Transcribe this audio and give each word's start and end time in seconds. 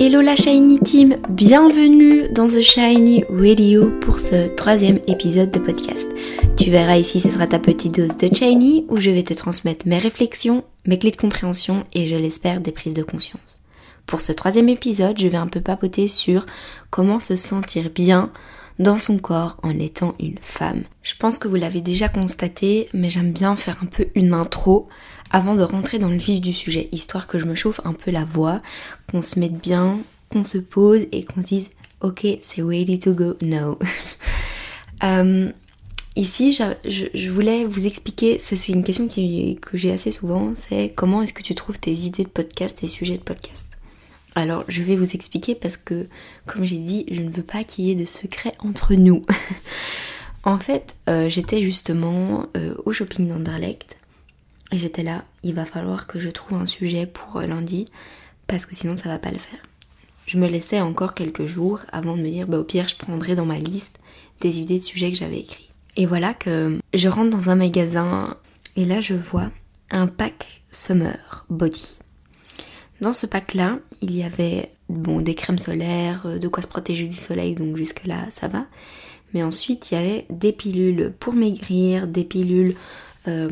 Hello 0.00 0.20
la 0.20 0.36
Shiny 0.36 0.78
Team, 0.78 1.16
bienvenue 1.28 2.28
dans 2.28 2.46
The 2.46 2.60
Shiny 2.60 3.24
Radio 3.28 3.90
pour 4.00 4.20
ce 4.20 4.54
troisième 4.54 5.00
épisode 5.08 5.50
de 5.50 5.58
podcast. 5.58 6.06
Tu 6.56 6.70
verras 6.70 6.98
ici, 6.98 7.18
ce 7.18 7.28
sera 7.28 7.48
ta 7.48 7.58
petite 7.58 7.96
dose 7.96 8.16
de 8.16 8.32
Shiny 8.32 8.86
où 8.90 9.00
je 9.00 9.10
vais 9.10 9.24
te 9.24 9.34
transmettre 9.34 9.88
mes 9.88 9.98
réflexions, 9.98 10.62
mes 10.86 11.00
clés 11.00 11.10
de 11.10 11.16
compréhension 11.16 11.84
et 11.94 12.06
je 12.06 12.14
l'espère 12.14 12.60
des 12.60 12.70
prises 12.70 12.94
de 12.94 13.02
conscience. 13.02 13.60
Pour 14.06 14.20
ce 14.20 14.30
troisième 14.30 14.68
épisode, 14.68 15.18
je 15.18 15.26
vais 15.26 15.36
un 15.36 15.48
peu 15.48 15.60
papoter 15.60 16.06
sur 16.06 16.46
comment 16.90 17.18
se 17.18 17.34
sentir 17.34 17.90
bien 17.90 18.30
dans 18.78 18.98
son 18.98 19.18
corps 19.18 19.56
en 19.62 19.78
étant 19.78 20.14
une 20.20 20.38
femme. 20.40 20.82
Je 21.02 21.14
pense 21.16 21.38
que 21.38 21.48
vous 21.48 21.56
l'avez 21.56 21.80
déjà 21.80 22.08
constaté, 22.08 22.88
mais 22.94 23.10
j'aime 23.10 23.32
bien 23.32 23.56
faire 23.56 23.78
un 23.82 23.86
peu 23.86 24.08
une 24.14 24.32
intro 24.32 24.88
avant 25.30 25.54
de 25.54 25.62
rentrer 25.62 25.98
dans 25.98 26.08
le 26.08 26.16
vif 26.16 26.40
du 26.40 26.52
sujet, 26.52 26.88
histoire 26.92 27.26
que 27.26 27.38
je 27.38 27.44
me 27.44 27.54
chauffe 27.54 27.80
un 27.84 27.92
peu 27.92 28.10
la 28.10 28.24
voix, 28.24 28.62
qu'on 29.10 29.22
se 29.22 29.38
mette 29.38 29.60
bien, 29.60 29.98
qu'on 30.30 30.44
se 30.44 30.58
pose 30.58 31.06
et 31.12 31.24
qu'on 31.24 31.42
se 31.42 31.46
dise 31.46 31.70
ok 32.00 32.26
c'est 32.42 32.62
ready 32.62 32.98
to 32.98 33.12
go 33.12 33.34
now. 33.42 33.78
Euh, 35.04 35.52
ici 36.16 36.50
je, 36.52 37.30
voulais 37.30 37.64
vous 37.64 37.86
expliquer, 37.86 38.38
c'est 38.40 38.72
une 38.72 38.82
question 38.82 39.06
que 39.06 39.76
j'ai 39.76 39.92
assez 39.92 40.10
souvent, 40.10 40.54
c'est 40.56 40.92
comment 40.96 41.22
est-ce 41.22 41.32
que 41.32 41.42
tu 41.44 41.54
trouves 41.54 41.78
tes 41.78 41.92
idées 41.92 42.24
de 42.24 42.28
podcast, 42.28 42.78
tes 42.78 42.88
sujets 42.88 43.18
de 43.18 43.22
podcast? 43.22 43.67
Alors 44.38 44.64
je 44.68 44.82
vais 44.82 44.94
vous 44.94 45.16
expliquer 45.16 45.56
parce 45.56 45.76
que 45.76 46.06
comme 46.46 46.64
j'ai 46.64 46.78
dit, 46.78 47.04
je 47.10 47.22
ne 47.22 47.30
veux 47.30 47.42
pas 47.42 47.64
qu'il 47.64 47.86
y 47.86 47.90
ait 47.90 47.96
de 47.96 48.04
secrets 48.04 48.54
entre 48.60 48.94
nous. 48.94 49.24
en 50.44 50.58
fait, 50.58 50.94
euh, 51.08 51.28
j'étais 51.28 51.60
justement 51.60 52.46
euh, 52.56 52.74
au 52.84 52.92
shopping 52.92 53.26
d'Anderlecht 53.26 53.96
et 54.70 54.76
j'étais 54.76 55.02
là, 55.02 55.24
il 55.42 55.54
va 55.54 55.64
falloir 55.64 56.06
que 56.06 56.20
je 56.20 56.30
trouve 56.30 56.58
un 56.58 56.66
sujet 56.66 57.04
pour 57.04 57.38
euh, 57.38 57.46
lundi 57.46 57.88
parce 58.46 58.64
que 58.64 58.76
sinon 58.76 58.96
ça 58.96 59.08
va 59.08 59.18
pas 59.18 59.32
le 59.32 59.38
faire. 59.38 59.58
Je 60.26 60.38
me 60.38 60.46
laissais 60.46 60.80
encore 60.80 61.14
quelques 61.14 61.46
jours 61.46 61.80
avant 61.90 62.16
de 62.16 62.22
me 62.22 62.30
dire 62.30 62.46
bah 62.46 62.58
au 62.58 62.64
pire 62.64 62.86
je 62.86 62.94
prendrai 62.94 63.34
dans 63.34 63.46
ma 63.46 63.58
liste 63.58 63.98
des 64.40 64.60
idées 64.60 64.78
de 64.78 64.84
sujets 64.84 65.10
que 65.10 65.18
j'avais 65.18 65.40
écrits. 65.40 65.70
Et 65.96 66.06
voilà 66.06 66.32
que 66.32 66.78
je 66.94 67.08
rentre 67.08 67.30
dans 67.30 67.50
un 67.50 67.56
magasin 67.56 68.36
et 68.76 68.84
là 68.84 69.00
je 69.00 69.14
vois 69.14 69.50
un 69.90 70.06
pack 70.06 70.62
Summer 70.70 71.44
Body. 71.50 71.98
Dans 73.00 73.12
ce 73.12 73.26
pack-là, 73.26 73.78
il 74.00 74.16
y 74.16 74.22
avait 74.22 74.70
bon, 74.88 75.20
des 75.20 75.34
crèmes 75.34 75.58
solaires, 75.58 76.22
euh, 76.26 76.38
de 76.38 76.48
quoi 76.48 76.62
se 76.62 76.68
protéger 76.68 77.06
du 77.06 77.16
soleil, 77.16 77.54
donc 77.54 77.76
jusque-là 77.76 78.26
ça 78.30 78.48
va. 78.48 78.66
Mais 79.34 79.42
ensuite, 79.42 79.90
il 79.90 79.94
y 79.94 79.98
avait 79.98 80.26
des 80.30 80.52
pilules 80.52 81.12
pour 81.20 81.34
maigrir, 81.34 82.06
des 82.06 82.24
pilules 82.24 82.74
euh, 83.26 83.48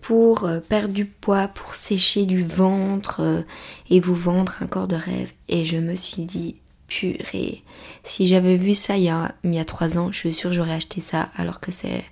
pour 0.00 0.44
euh, 0.44 0.60
perdre 0.60 0.94
du 0.94 1.04
poids, 1.04 1.48
pour 1.48 1.74
sécher 1.74 2.24
du 2.24 2.42
ventre 2.42 3.44
et 3.90 4.00
vous 4.00 4.14
vendre 4.14 4.56
un 4.60 4.66
corps 4.66 4.88
de 4.88 4.96
rêve. 4.96 5.30
Et 5.48 5.66
je 5.66 5.76
me 5.76 5.94
suis 5.94 6.22
dit, 6.22 6.56
purée, 6.86 7.62
si 8.04 8.26
j'avais 8.26 8.56
vu 8.56 8.74
ça 8.74 8.96
il 8.96 9.04
y 9.04 9.08
a, 9.10 9.34
il 9.44 9.54
y 9.54 9.58
a 9.58 9.64
3 9.64 9.98
ans, 9.98 10.10
je 10.10 10.18
suis 10.18 10.32
sûre 10.32 10.52
j'aurais 10.52 10.72
acheté 10.72 11.02
ça 11.02 11.28
alors 11.36 11.60
que 11.60 11.70
c'est, 11.70 12.02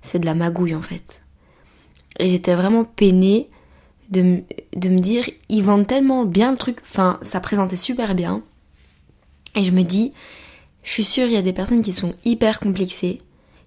c'est 0.00 0.18
de 0.18 0.26
la 0.26 0.34
magouille 0.34 0.74
en 0.74 0.82
fait. 0.82 1.22
Et 2.18 2.30
j'étais 2.30 2.54
vraiment 2.54 2.84
peinée 2.84 3.50
de, 4.10 4.42
me 4.88 4.98
dire, 4.98 5.28
ils 5.48 5.62
vendent 5.62 5.86
tellement 5.86 6.24
bien 6.24 6.50
le 6.50 6.56
truc, 6.56 6.78
enfin, 6.82 7.18
ça 7.22 7.40
présentait 7.40 7.76
super 7.76 8.14
bien. 8.14 8.42
Et 9.54 9.64
je 9.64 9.70
me 9.70 9.82
dis, 9.82 10.12
je 10.82 10.90
suis 10.90 11.04
sûre, 11.04 11.26
il 11.26 11.32
y 11.32 11.36
a 11.36 11.42
des 11.42 11.52
personnes 11.52 11.82
qui 11.82 11.92
sont 11.92 12.14
hyper 12.24 12.60
complexées 12.60 13.18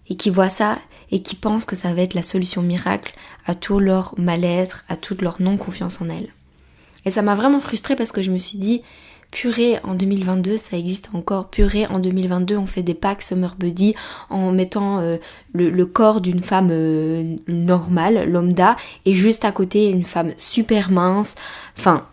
et 0.07 0.15
qui 0.15 0.29
voient 0.29 0.49
ça 0.49 0.79
et 1.11 1.21
qui 1.21 1.35
pensent 1.35 1.65
que 1.65 1.75
ça 1.75 1.93
va 1.93 2.01
être 2.01 2.13
la 2.13 2.23
solution 2.23 2.61
miracle 2.61 3.13
à 3.45 3.55
tout 3.55 3.79
leur 3.79 4.15
mal-être, 4.17 4.85
à 4.89 4.95
toute 4.97 5.21
leur 5.21 5.41
non-confiance 5.41 6.01
en 6.01 6.09
elles. 6.09 6.33
Et 7.05 7.09
ça 7.09 7.21
m'a 7.21 7.35
vraiment 7.35 7.59
frustrée 7.59 7.95
parce 7.95 8.11
que 8.11 8.21
je 8.21 8.31
me 8.31 8.37
suis 8.37 8.57
dit, 8.57 8.81
purée 9.31 9.79
en 9.83 9.95
2022 9.95 10.57
ça 10.57 10.77
existe 10.77 11.09
encore, 11.13 11.49
purée 11.49 11.87
en 11.87 11.99
2022 11.99 12.57
on 12.57 12.65
fait 12.65 12.83
des 12.83 12.93
packs 12.93 13.21
Summer 13.21 13.55
Buddy 13.57 13.95
en 14.29 14.51
mettant 14.51 14.99
euh, 14.99 15.17
le, 15.53 15.85
corps 15.85 16.21
d'une 16.21 16.41
femme 16.41 16.69
euh, 16.71 17.35
normale, 17.47 18.29
lambda, 18.29 18.75
et 19.05 19.13
juste 19.13 19.45
à 19.45 19.51
côté 19.51 19.89
une 19.89 20.03
femme 20.03 20.33
super 20.37 20.91
mince. 20.91 21.35
Enfin, 21.77 22.05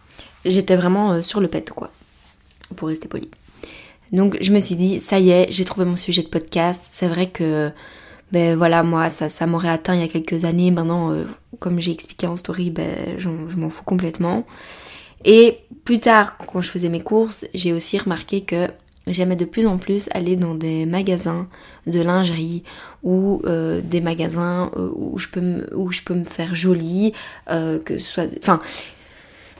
j'étais 0.44 0.76
vraiment 0.76 1.12
euh, 1.12 1.22
sur 1.22 1.40
le 1.40 1.48
pet 1.48 1.70
quoi, 1.70 1.90
pour 2.76 2.88
rester 2.88 3.08
poli. 3.08 3.28
Donc 4.12 4.38
je 4.40 4.52
me 4.52 4.60
suis 4.60 4.76
dit, 4.76 5.00
ça 5.00 5.18
y 5.18 5.30
est, 5.30 5.48
j'ai 5.50 5.64
trouvé 5.64 5.84
mon 5.84 5.96
sujet 5.96 6.22
de 6.22 6.28
podcast. 6.28 6.88
C'est 6.90 7.08
vrai 7.08 7.26
que 7.26 7.70
ben 8.32 8.56
voilà, 8.56 8.82
moi 8.82 9.08
ça, 9.08 9.46
m'aurait 9.46 9.68
atteint 9.68 9.94
il 9.94 10.00
y 10.00 10.04
a 10.04 10.08
quelques 10.08 10.44
années. 10.44 10.70
Maintenant, 10.70 11.14
comme 11.58 11.80
j'ai 11.80 11.92
expliqué 11.92 12.26
en 12.26 12.36
story, 12.36 12.70
ben, 12.70 13.18
je 13.18 13.28
m'en 13.28 13.70
fous 13.70 13.84
complètement. 13.84 14.44
Et 15.24 15.58
plus 15.84 15.98
tard, 15.98 16.36
quand 16.36 16.60
je 16.60 16.70
faisais 16.70 16.88
mes 16.88 17.00
courses, 17.00 17.46
j'ai 17.54 17.72
aussi 17.72 17.98
remarqué 17.98 18.42
que 18.42 18.68
j'aimais 19.06 19.36
de 19.36 19.44
plus 19.44 19.66
en 19.66 19.78
plus 19.78 20.08
aller 20.12 20.36
dans 20.36 20.54
des 20.54 20.86
magasins 20.86 21.48
de 21.86 22.00
lingerie 22.00 22.62
ou 23.02 23.40
euh, 23.46 23.80
des 23.82 24.00
magasins 24.00 24.70
euh, 24.76 24.90
où 24.94 25.18
je 25.18 25.28
peux 25.28 25.40
me, 25.40 26.24
faire 26.24 26.54
jolie, 26.54 27.12
euh, 27.50 27.78
que 27.78 27.98
ce 27.98 28.10
soit... 28.10 28.26
Enfin, 28.38 28.60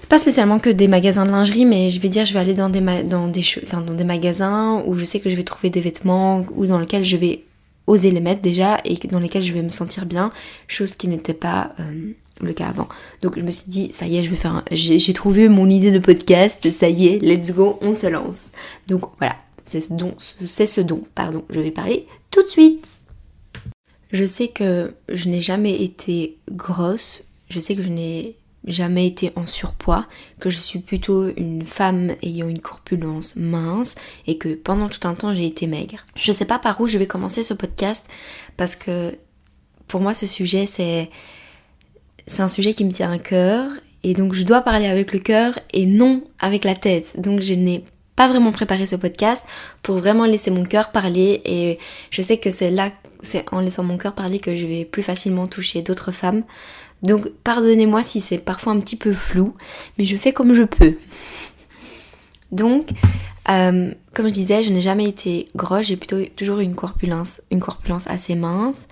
pas 0.08 0.18
spécialement 0.18 0.58
que 0.58 0.70
des 0.70 0.88
magasins 0.88 1.26
de 1.26 1.30
lingerie, 1.30 1.66
mais 1.66 1.90
je 1.90 2.00
vais 2.00 2.08
dire, 2.08 2.24
je 2.24 2.32
vais 2.32 2.38
aller 2.38 2.54
dans 2.54 2.70
des, 2.70 2.80
dans 2.80 3.28
dans 3.28 3.94
des 3.94 4.04
magasins 4.04 4.82
où 4.86 4.94
je 4.94 5.04
sais 5.04 5.20
que 5.20 5.28
je 5.28 5.36
vais 5.36 5.42
trouver 5.42 5.68
des 5.68 5.80
vêtements 5.80 6.40
ou 6.54 6.64
dans 6.66 6.78
lesquels 6.78 7.04
je 7.04 7.18
vais 7.18 7.44
oser 7.86 8.10
les 8.10 8.20
mettre 8.20 8.40
déjà 8.40 8.80
et 8.84 8.96
dans 9.08 9.18
lesquels 9.18 9.42
je 9.42 9.52
vais 9.52 9.60
me 9.60 9.68
sentir 9.68 10.06
bien, 10.06 10.30
chose 10.66 10.94
qui 10.94 11.08
n'était 11.08 11.34
pas 11.34 11.72
le 12.40 12.52
cas 12.52 12.68
avant. 12.68 12.88
Donc 13.22 13.38
je 13.38 13.44
me 13.44 13.50
suis 13.50 13.70
dit, 13.70 13.90
ça 13.92 14.06
y 14.06 14.16
est, 14.16 14.22
je 14.22 14.30
vais 14.30 14.36
faire 14.36 14.64
j'ai 14.70 15.12
trouvé 15.12 15.48
mon 15.48 15.68
idée 15.68 15.90
de 15.90 15.98
podcast, 15.98 16.70
ça 16.70 16.88
y 16.88 17.06
est, 17.06 17.18
let's 17.18 17.52
go, 17.52 17.78
on 17.80 17.92
se 17.92 18.06
lance. 18.06 18.52
Donc 18.86 19.02
voilà, 19.18 19.36
c'est 19.64 19.80
ce 19.80 19.92
dont, 19.92 20.14
c'est 20.18 20.66
ce 20.66 20.80
dont, 20.80 21.02
pardon, 21.14 21.44
je 21.50 21.60
vais 21.60 21.70
parler 21.70 22.06
tout 22.30 22.42
de 22.42 22.48
suite. 22.48 22.98
Je 24.10 24.24
sais 24.24 24.48
que 24.48 24.94
je 25.08 25.28
n'ai 25.28 25.40
jamais 25.40 25.82
été 25.82 26.38
grosse, 26.50 27.22
je 27.50 27.60
sais 27.60 27.74
que 27.74 27.82
je 27.82 27.90
n'ai 27.90 28.36
jamais 28.66 29.06
été 29.06 29.32
en 29.36 29.46
surpoids, 29.46 30.06
que 30.40 30.50
je 30.50 30.58
suis 30.58 30.80
plutôt 30.80 31.28
une 31.36 31.64
femme 31.64 32.14
ayant 32.22 32.48
une 32.48 32.60
corpulence 32.60 33.36
mince 33.36 33.94
et 34.26 34.38
que 34.38 34.54
pendant 34.54 34.88
tout 34.88 35.06
un 35.06 35.14
temps 35.14 35.34
j'ai 35.34 35.46
été 35.46 35.66
maigre. 35.66 35.98
Je 36.16 36.32
sais 36.32 36.44
pas 36.44 36.58
par 36.58 36.80
où 36.80 36.88
je 36.88 36.98
vais 36.98 37.06
commencer 37.06 37.42
ce 37.42 37.54
podcast 37.54 38.06
parce 38.56 38.76
que 38.76 39.14
pour 39.86 40.00
moi 40.00 40.14
ce 40.14 40.26
sujet 40.26 40.66
c'est 40.66 41.10
c'est 42.28 42.42
un 42.42 42.48
sujet 42.48 42.74
qui 42.74 42.84
me 42.84 42.92
tient 42.92 43.10
à 43.10 43.18
cœur 43.18 43.70
et 44.04 44.14
donc 44.14 44.34
je 44.34 44.44
dois 44.44 44.60
parler 44.60 44.86
avec 44.86 45.12
le 45.12 45.18
cœur 45.18 45.58
et 45.72 45.86
non 45.86 46.22
avec 46.38 46.64
la 46.64 46.74
tête. 46.74 47.20
Donc 47.20 47.40
je 47.40 47.54
n'ai 47.54 47.84
pas 48.16 48.28
vraiment 48.28 48.52
préparé 48.52 48.86
ce 48.86 48.96
podcast 48.96 49.44
pour 49.82 49.96
vraiment 49.96 50.24
laisser 50.24 50.50
mon 50.50 50.64
cœur 50.64 50.90
parler 50.92 51.40
et 51.44 51.78
je 52.10 52.22
sais 52.22 52.38
que 52.38 52.50
c'est 52.50 52.70
là, 52.70 52.90
c'est 53.22 53.44
en 53.52 53.60
laissant 53.60 53.84
mon 53.84 53.96
cœur 53.96 54.14
parler 54.14 54.38
que 54.38 54.54
je 54.54 54.66
vais 54.66 54.84
plus 54.84 55.02
facilement 55.02 55.46
toucher 55.46 55.82
d'autres 55.82 56.12
femmes. 56.12 56.42
Donc 57.02 57.28
pardonnez-moi 57.44 58.02
si 58.02 58.20
c'est 58.20 58.38
parfois 58.38 58.72
un 58.72 58.80
petit 58.80 58.96
peu 58.96 59.12
flou, 59.12 59.54
mais 59.98 60.04
je 60.04 60.16
fais 60.16 60.32
comme 60.32 60.54
je 60.54 60.64
peux. 60.64 60.96
Donc, 62.50 62.88
euh, 63.50 63.92
comme 64.14 64.26
je 64.26 64.32
disais, 64.32 64.62
je 64.62 64.72
n'ai 64.72 64.80
jamais 64.80 65.04
été 65.04 65.48
grosse, 65.54 65.86
j'ai 65.86 65.96
plutôt 65.96 66.22
toujours 66.36 66.60
une 66.60 66.74
corpulence, 66.74 67.42
une 67.50 67.60
corpulence 67.60 68.06
assez 68.06 68.34
mince, 68.34 68.88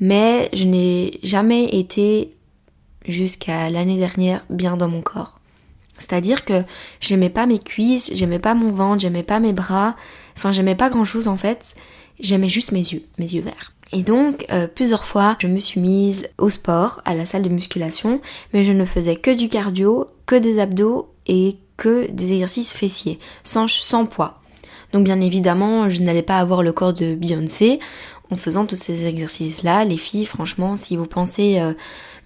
mais 0.00 0.48
je 0.52 0.64
n'ai 0.64 1.20
jamais 1.22 1.78
été 1.78 2.35
jusqu'à 3.06 3.70
l'année 3.70 3.98
dernière 3.98 4.44
bien 4.50 4.76
dans 4.76 4.88
mon 4.88 5.02
corps. 5.02 5.38
C'est-à-dire 5.98 6.44
que 6.44 6.62
j'aimais 7.00 7.30
pas 7.30 7.46
mes 7.46 7.58
cuisses, 7.58 8.10
j'aimais 8.14 8.38
pas 8.38 8.54
mon 8.54 8.70
ventre, 8.70 9.00
j'aimais 9.00 9.22
pas 9.22 9.40
mes 9.40 9.52
bras, 9.52 9.96
enfin 10.36 10.52
j'aimais 10.52 10.74
pas 10.74 10.90
grand 10.90 11.04
chose 11.04 11.28
en 11.28 11.36
fait, 11.36 11.74
j'aimais 12.20 12.48
juste 12.48 12.72
mes 12.72 12.80
yeux, 12.80 13.02
mes 13.18 13.26
yeux 13.26 13.42
verts. 13.42 13.72
Et 13.92 14.02
donc 14.02 14.44
euh, 14.50 14.66
plusieurs 14.66 15.04
fois 15.04 15.36
je 15.40 15.46
me 15.46 15.58
suis 15.58 15.80
mise 15.80 16.28
au 16.38 16.50
sport, 16.50 17.00
à 17.04 17.14
la 17.14 17.24
salle 17.24 17.42
de 17.42 17.48
musculation, 17.48 18.20
mais 18.52 18.62
je 18.62 18.72
ne 18.72 18.84
faisais 18.84 19.16
que 19.16 19.30
du 19.30 19.48
cardio, 19.48 20.06
que 20.26 20.36
des 20.36 20.58
abdos 20.58 21.08
et 21.26 21.56
que 21.76 22.10
des 22.10 22.32
exercices 22.32 22.72
fessiers, 22.72 23.18
sans, 23.42 23.68
sans 23.68 24.06
poids. 24.06 24.34
Donc 24.92 25.04
bien 25.04 25.20
évidemment 25.20 25.88
je 25.88 26.02
n'allais 26.02 26.22
pas 26.22 26.38
avoir 26.38 26.62
le 26.62 26.72
corps 26.72 26.92
de 26.92 27.14
Beyoncé 27.14 27.80
en 28.30 28.36
faisant 28.36 28.66
tous 28.66 28.76
ces 28.76 29.06
exercices-là. 29.06 29.84
Les 29.84 29.96
filles, 29.98 30.24
franchement, 30.26 30.76
si 30.76 30.96
vous 30.96 31.06
pensez... 31.06 31.58
Euh, 31.60 31.72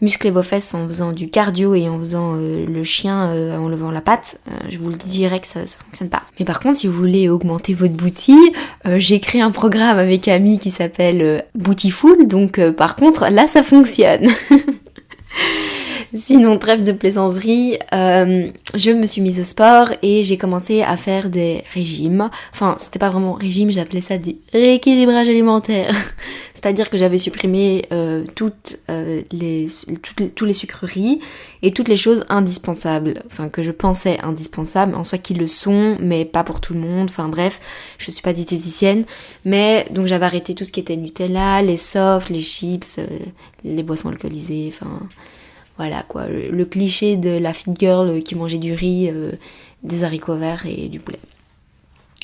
muscler 0.00 0.30
vos 0.30 0.42
fesses 0.42 0.74
en 0.74 0.86
faisant 0.86 1.12
du 1.12 1.28
cardio 1.28 1.74
et 1.74 1.88
en 1.88 1.98
faisant 1.98 2.34
euh, 2.36 2.64
le 2.66 2.84
chien 2.84 3.30
euh, 3.30 3.58
en 3.58 3.68
levant 3.68 3.90
la 3.90 4.00
patte, 4.00 4.40
euh, 4.48 4.52
je 4.68 4.78
vous 4.78 4.90
le 4.90 4.96
dirais 4.96 5.40
que 5.40 5.46
ça, 5.46 5.66
ça 5.66 5.78
fonctionne 5.84 6.08
pas. 6.08 6.22
Mais 6.38 6.44
par 6.44 6.60
contre, 6.60 6.76
si 6.76 6.86
vous 6.86 6.94
voulez 6.94 7.28
augmenter 7.28 7.74
votre 7.74 7.94
boutique, 7.94 8.54
j'ai 8.96 9.20
créé 9.20 9.40
un 9.40 9.50
programme 9.50 9.98
avec 9.98 10.28
Ami 10.28 10.58
qui 10.58 10.70
s'appelle 10.70 11.44
Bootyful, 11.54 12.26
donc 12.26 12.60
par 12.72 12.96
contre, 12.96 13.28
là 13.28 13.46
ça 13.46 13.62
fonctionne. 13.62 14.28
Sinon, 16.14 16.58
trêve 16.58 16.82
de 16.82 16.90
plaisanterie, 16.92 17.78
je 17.92 18.90
me 18.90 19.06
suis 19.06 19.20
mise 19.20 19.38
au 19.40 19.44
sport 19.44 19.92
et 20.02 20.22
j'ai 20.22 20.36
commencé 20.36 20.82
à 20.82 20.96
faire 20.96 21.30
des 21.30 21.62
régimes. 21.72 22.30
Enfin, 22.52 22.76
c'était 22.80 22.98
pas 22.98 23.10
vraiment 23.10 23.34
régime, 23.34 23.70
j'appelais 23.70 24.00
ça 24.00 24.18
du 24.18 24.36
rééquilibrage 24.52 25.28
alimentaire. 25.28 25.94
C'est-à-dire 26.60 26.90
que 26.90 26.98
j'avais 26.98 27.16
supprimé 27.16 27.86
euh, 27.90 28.24
toutes, 28.34 28.76
euh, 28.90 29.22
les, 29.32 29.66
tous 30.34 30.44
les 30.44 30.52
sucreries 30.52 31.20
et 31.62 31.70
toutes 31.70 31.88
les 31.88 31.96
choses 31.96 32.26
indispensables, 32.28 33.22
enfin 33.24 33.48
que 33.48 33.62
je 33.62 33.70
pensais 33.70 34.20
indispensables, 34.20 34.94
en 34.94 35.02
soi 35.02 35.16
qui 35.16 35.32
le 35.32 35.46
sont, 35.46 35.96
mais 36.00 36.26
pas 36.26 36.44
pour 36.44 36.60
tout 36.60 36.74
le 36.74 36.80
monde. 36.80 37.04
Enfin 37.04 37.28
bref, 37.28 37.60
je 37.96 38.10
suis 38.10 38.20
pas 38.20 38.34
diététicienne, 38.34 39.04
mais 39.46 39.86
donc 39.90 40.04
j'avais 40.04 40.26
arrêté 40.26 40.54
tout 40.54 40.64
ce 40.64 40.72
qui 40.72 40.80
était 40.80 40.96
Nutella, 40.96 41.62
les 41.62 41.78
softs, 41.78 42.28
les 42.28 42.42
chips, 42.42 42.98
euh, 42.98 43.06
les 43.64 43.82
boissons 43.82 44.10
alcoolisées, 44.10 44.70
enfin 44.70 45.00
voilà 45.78 46.02
quoi, 46.02 46.26
le, 46.26 46.64
cliché 46.66 47.16
de 47.16 47.30
la 47.30 47.54
fit 47.54 47.72
girl 47.78 48.22
qui 48.22 48.34
mangeait 48.34 48.58
du 48.58 48.74
riz, 48.74 49.10
des 49.82 50.04
haricots 50.04 50.36
verts 50.36 50.66
et 50.66 50.88
du 50.88 51.00
poulet. 51.00 51.20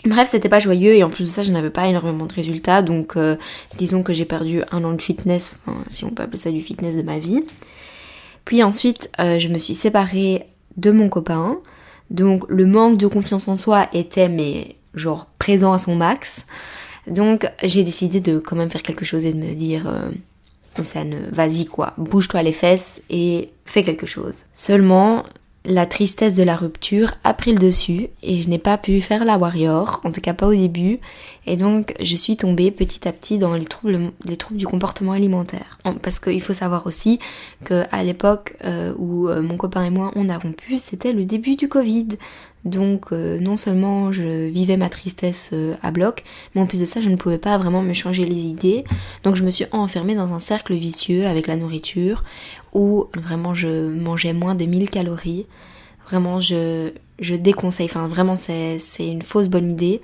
Bref, 0.06 0.28
c'était 0.28 0.48
pas 0.48 0.60
joyeux 0.60 0.94
et 0.94 1.02
en 1.02 1.10
plus 1.10 1.24
de 1.24 1.28
ça, 1.28 1.42
je 1.42 1.52
n'avais 1.52 1.70
pas 1.70 1.88
énormément 1.88 2.26
de 2.26 2.32
résultats. 2.32 2.80
Donc, 2.80 3.16
euh, 3.16 3.36
disons 3.76 4.02
que 4.02 4.12
j'ai 4.12 4.24
perdu 4.24 4.62
un 4.70 4.84
an 4.84 4.92
de 4.92 5.02
fitness, 5.02 5.58
si 5.90 6.04
on 6.04 6.10
peut 6.10 6.22
appeler 6.22 6.38
ça 6.38 6.50
du 6.50 6.60
fitness 6.60 6.96
de 6.96 7.02
ma 7.02 7.18
vie. 7.18 7.42
Puis 8.44 8.62
ensuite, 8.62 9.10
euh, 9.18 9.38
je 9.40 9.48
me 9.48 9.58
suis 9.58 9.74
séparée 9.74 10.46
de 10.76 10.92
mon 10.92 11.08
copain. 11.08 11.58
Donc, 12.10 12.44
le 12.48 12.66
manque 12.66 12.98
de 12.98 13.08
confiance 13.08 13.48
en 13.48 13.56
soi 13.56 13.88
était, 13.92 14.28
mais 14.28 14.76
genre, 14.94 15.26
présent 15.40 15.72
à 15.72 15.78
son 15.78 15.96
max. 15.96 16.46
Donc, 17.08 17.50
j'ai 17.62 17.82
décidé 17.82 18.20
de 18.20 18.38
quand 18.38 18.54
même 18.54 18.70
faire 18.70 18.82
quelque 18.82 19.04
chose 19.04 19.26
et 19.26 19.32
de 19.32 19.38
me 19.38 19.54
dire, 19.54 19.88
euh, 19.88 20.10
vas-y 21.32 21.66
quoi, 21.66 21.94
bouge-toi 21.98 22.42
les 22.42 22.52
fesses 22.52 23.02
et 23.10 23.50
fais 23.64 23.82
quelque 23.82 24.06
chose. 24.06 24.46
Seulement, 24.52 25.24
la 25.66 25.86
tristesse 25.86 26.34
de 26.34 26.42
la 26.42 26.56
rupture 26.56 27.12
a 27.24 27.34
pris 27.34 27.52
le 27.52 27.58
dessus 27.58 28.08
et 28.22 28.40
je 28.40 28.48
n'ai 28.48 28.58
pas 28.58 28.78
pu 28.78 29.00
faire 29.00 29.24
la 29.24 29.36
warrior, 29.36 30.00
en 30.04 30.12
tout 30.12 30.20
cas 30.20 30.32
pas 30.32 30.46
au 30.46 30.54
début, 30.54 31.00
et 31.46 31.56
donc 31.56 31.94
je 32.00 32.16
suis 32.16 32.36
tombée 32.36 32.70
petit 32.70 33.06
à 33.06 33.12
petit 33.12 33.38
dans 33.38 33.54
les 33.54 33.64
troubles, 33.64 34.12
les 34.24 34.36
troubles 34.36 34.58
du 34.58 34.66
comportement 34.66 35.12
alimentaire. 35.12 35.78
Parce 36.02 36.20
qu'il 36.20 36.40
faut 36.40 36.52
savoir 36.52 36.86
aussi 36.86 37.18
qu'à 37.64 38.02
l'époque 38.02 38.56
euh, 38.64 38.92
où 38.98 39.28
euh, 39.28 39.42
mon 39.42 39.56
copain 39.56 39.84
et 39.84 39.90
moi 39.90 40.12
on 40.14 40.28
a 40.28 40.38
rompu, 40.38 40.78
c'était 40.78 41.12
le 41.12 41.24
début 41.24 41.56
du 41.56 41.68
Covid. 41.68 42.08
Donc 42.64 43.12
euh, 43.12 43.38
non 43.38 43.56
seulement 43.56 44.10
je 44.10 44.48
vivais 44.48 44.76
ma 44.76 44.88
tristesse 44.88 45.54
à 45.82 45.92
bloc, 45.92 46.24
mais 46.54 46.60
en 46.60 46.66
plus 46.66 46.80
de 46.80 46.84
ça 46.84 47.00
je 47.00 47.08
ne 47.08 47.16
pouvais 47.16 47.38
pas 47.38 47.56
vraiment 47.58 47.82
me 47.82 47.92
changer 47.92 48.24
les 48.24 48.46
idées. 48.46 48.84
Donc 49.22 49.36
je 49.36 49.44
me 49.44 49.50
suis 49.50 49.66
enfermée 49.70 50.16
dans 50.16 50.32
un 50.32 50.40
cercle 50.40 50.74
vicieux 50.74 51.26
avec 51.26 51.46
la 51.46 51.56
nourriture 51.56 52.24
où 52.76 53.06
vraiment 53.16 53.54
je 53.54 53.88
mangeais 53.88 54.34
moins 54.34 54.54
de 54.54 54.66
1000 54.66 54.90
calories. 54.90 55.46
Vraiment, 56.06 56.38
je, 56.38 56.92
je 57.18 57.34
déconseille. 57.34 57.86
Enfin, 57.86 58.06
vraiment, 58.06 58.36
c'est 58.36 58.78
une 59.00 59.22
fausse 59.22 59.48
bonne 59.48 59.72
idée. 59.72 60.02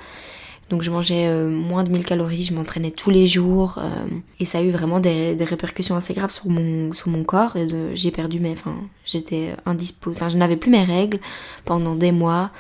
Donc, 0.71 0.81
je 0.81 0.91
mangeais 0.91 1.27
euh, 1.27 1.51
moins 1.51 1.85
de 1.85 1.91
1000 1.91 2.07
calories, 2.07 2.45
je 2.45 2.55
m'entraînais 2.55 2.91
tous 2.91 3.11
les 3.11 3.27
jours. 3.27 3.79
Euh, 3.79 4.07
et 4.41 4.47
ça 4.47 4.59
a 4.59 4.63
eu 4.63 4.71
vraiment 4.71 5.01
des, 5.01 5.37
répercussions 5.39 5.97
assez 5.97 6.15
graves 6.15 6.31
sur 6.31 6.49
mon, 6.49 6.93
sur 6.93 7.09
mon 7.11 7.25
corps. 7.25 7.57
Et 7.57 7.67
j'ai 7.95 8.11
perdu 8.11 8.41
mes. 8.41 8.53
Enfin, 8.53 8.75
j'étais 9.05 9.51
indisposée. 9.67 10.17
Enfin, 10.17 10.29
je 10.29 10.39
n'avais 10.39 10.57
plus 10.57 10.71
mes 10.71 10.83
règles 10.83 11.21
pendant 11.67 11.95
des 11.95 12.11
mois. 12.11 12.51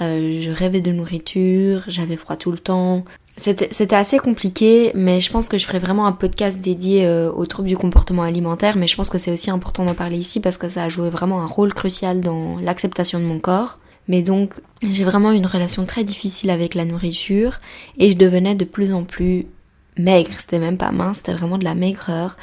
Euh, 0.00 0.40
je 0.40 0.50
rêvais 0.50 0.80
de 0.80 0.92
nourriture, 0.92 1.82
j'avais 1.88 2.16
froid 2.16 2.36
tout 2.36 2.50
le 2.50 2.58
temps. 2.58 3.04
C'était 3.36 3.94
assez 3.94 4.18
compliqué, 4.18 4.92
mais 4.94 5.20
je 5.20 5.30
pense 5.30 5.48
que 5.48 5.56
je 5.56 5.64
ferai 5.64 5.78
vraiment 5.78 6.06
un 6.06 6.12
podcast 6.12 6.60
dédié 6.60 7.06
euh, 7.06 7.32
aux 7.32 7.46
troubles 7.46 7.68
du 7.68 7.76
comportement 7.76 8.22
alimentaire, 8.22 8.76
mais 8.76 8.86
je 8.86 8.96
pense 8.96 9.08
que 9.08 9.16
c'est 9.16 9.32
aussi 9.32 9.50
important 9.50 9.84
d'en 9.84 9.94
parler 9.94 10.18
ici 10.18 10.40
parce 10.40 10.58
que 10.58 10.68
ça 10.68 10.84
a 10.84 10.88
joué 10.90 11.08
vraiment 11.08 11.40
un 11.40 11.46
rôle 11.46 11.72
crucial 11.72 12.20
dans 12.20 12.58
l'acceptation 12.58 13.18
de 13.18 13.24
mon 13.24 13.38
corps. 13.38 13.78
Mais 14.08 14.22
donc, 14.22 14.54
j'ai 14.82 15.04
vraiment 15.04 15.32
une 15.32 15.46
relation 15.46 15.86
très 15.86 16.04
difficile 16.04 16.50
avec 16.50 16.74
la 16.74 16.84
nourriture 16.84 17.60
et 17.96 18.10
je 18.10 18.16
devenais 18.16 18.54
de 18.54 18.64
plus 18.64 18.92
en 18.92 19.04
plus 19.04 19.46
maigre. 19.96 20.32
C'était 20.38 20.58
même 20.58 20.76
pas 20.76 20.90
mince, 20.90 21.18
c'était 21.18 21.32
vraiment 21.32 21.58
de 21.58 21.64
la 21.64 21.74
maigreur. 21.74 22.36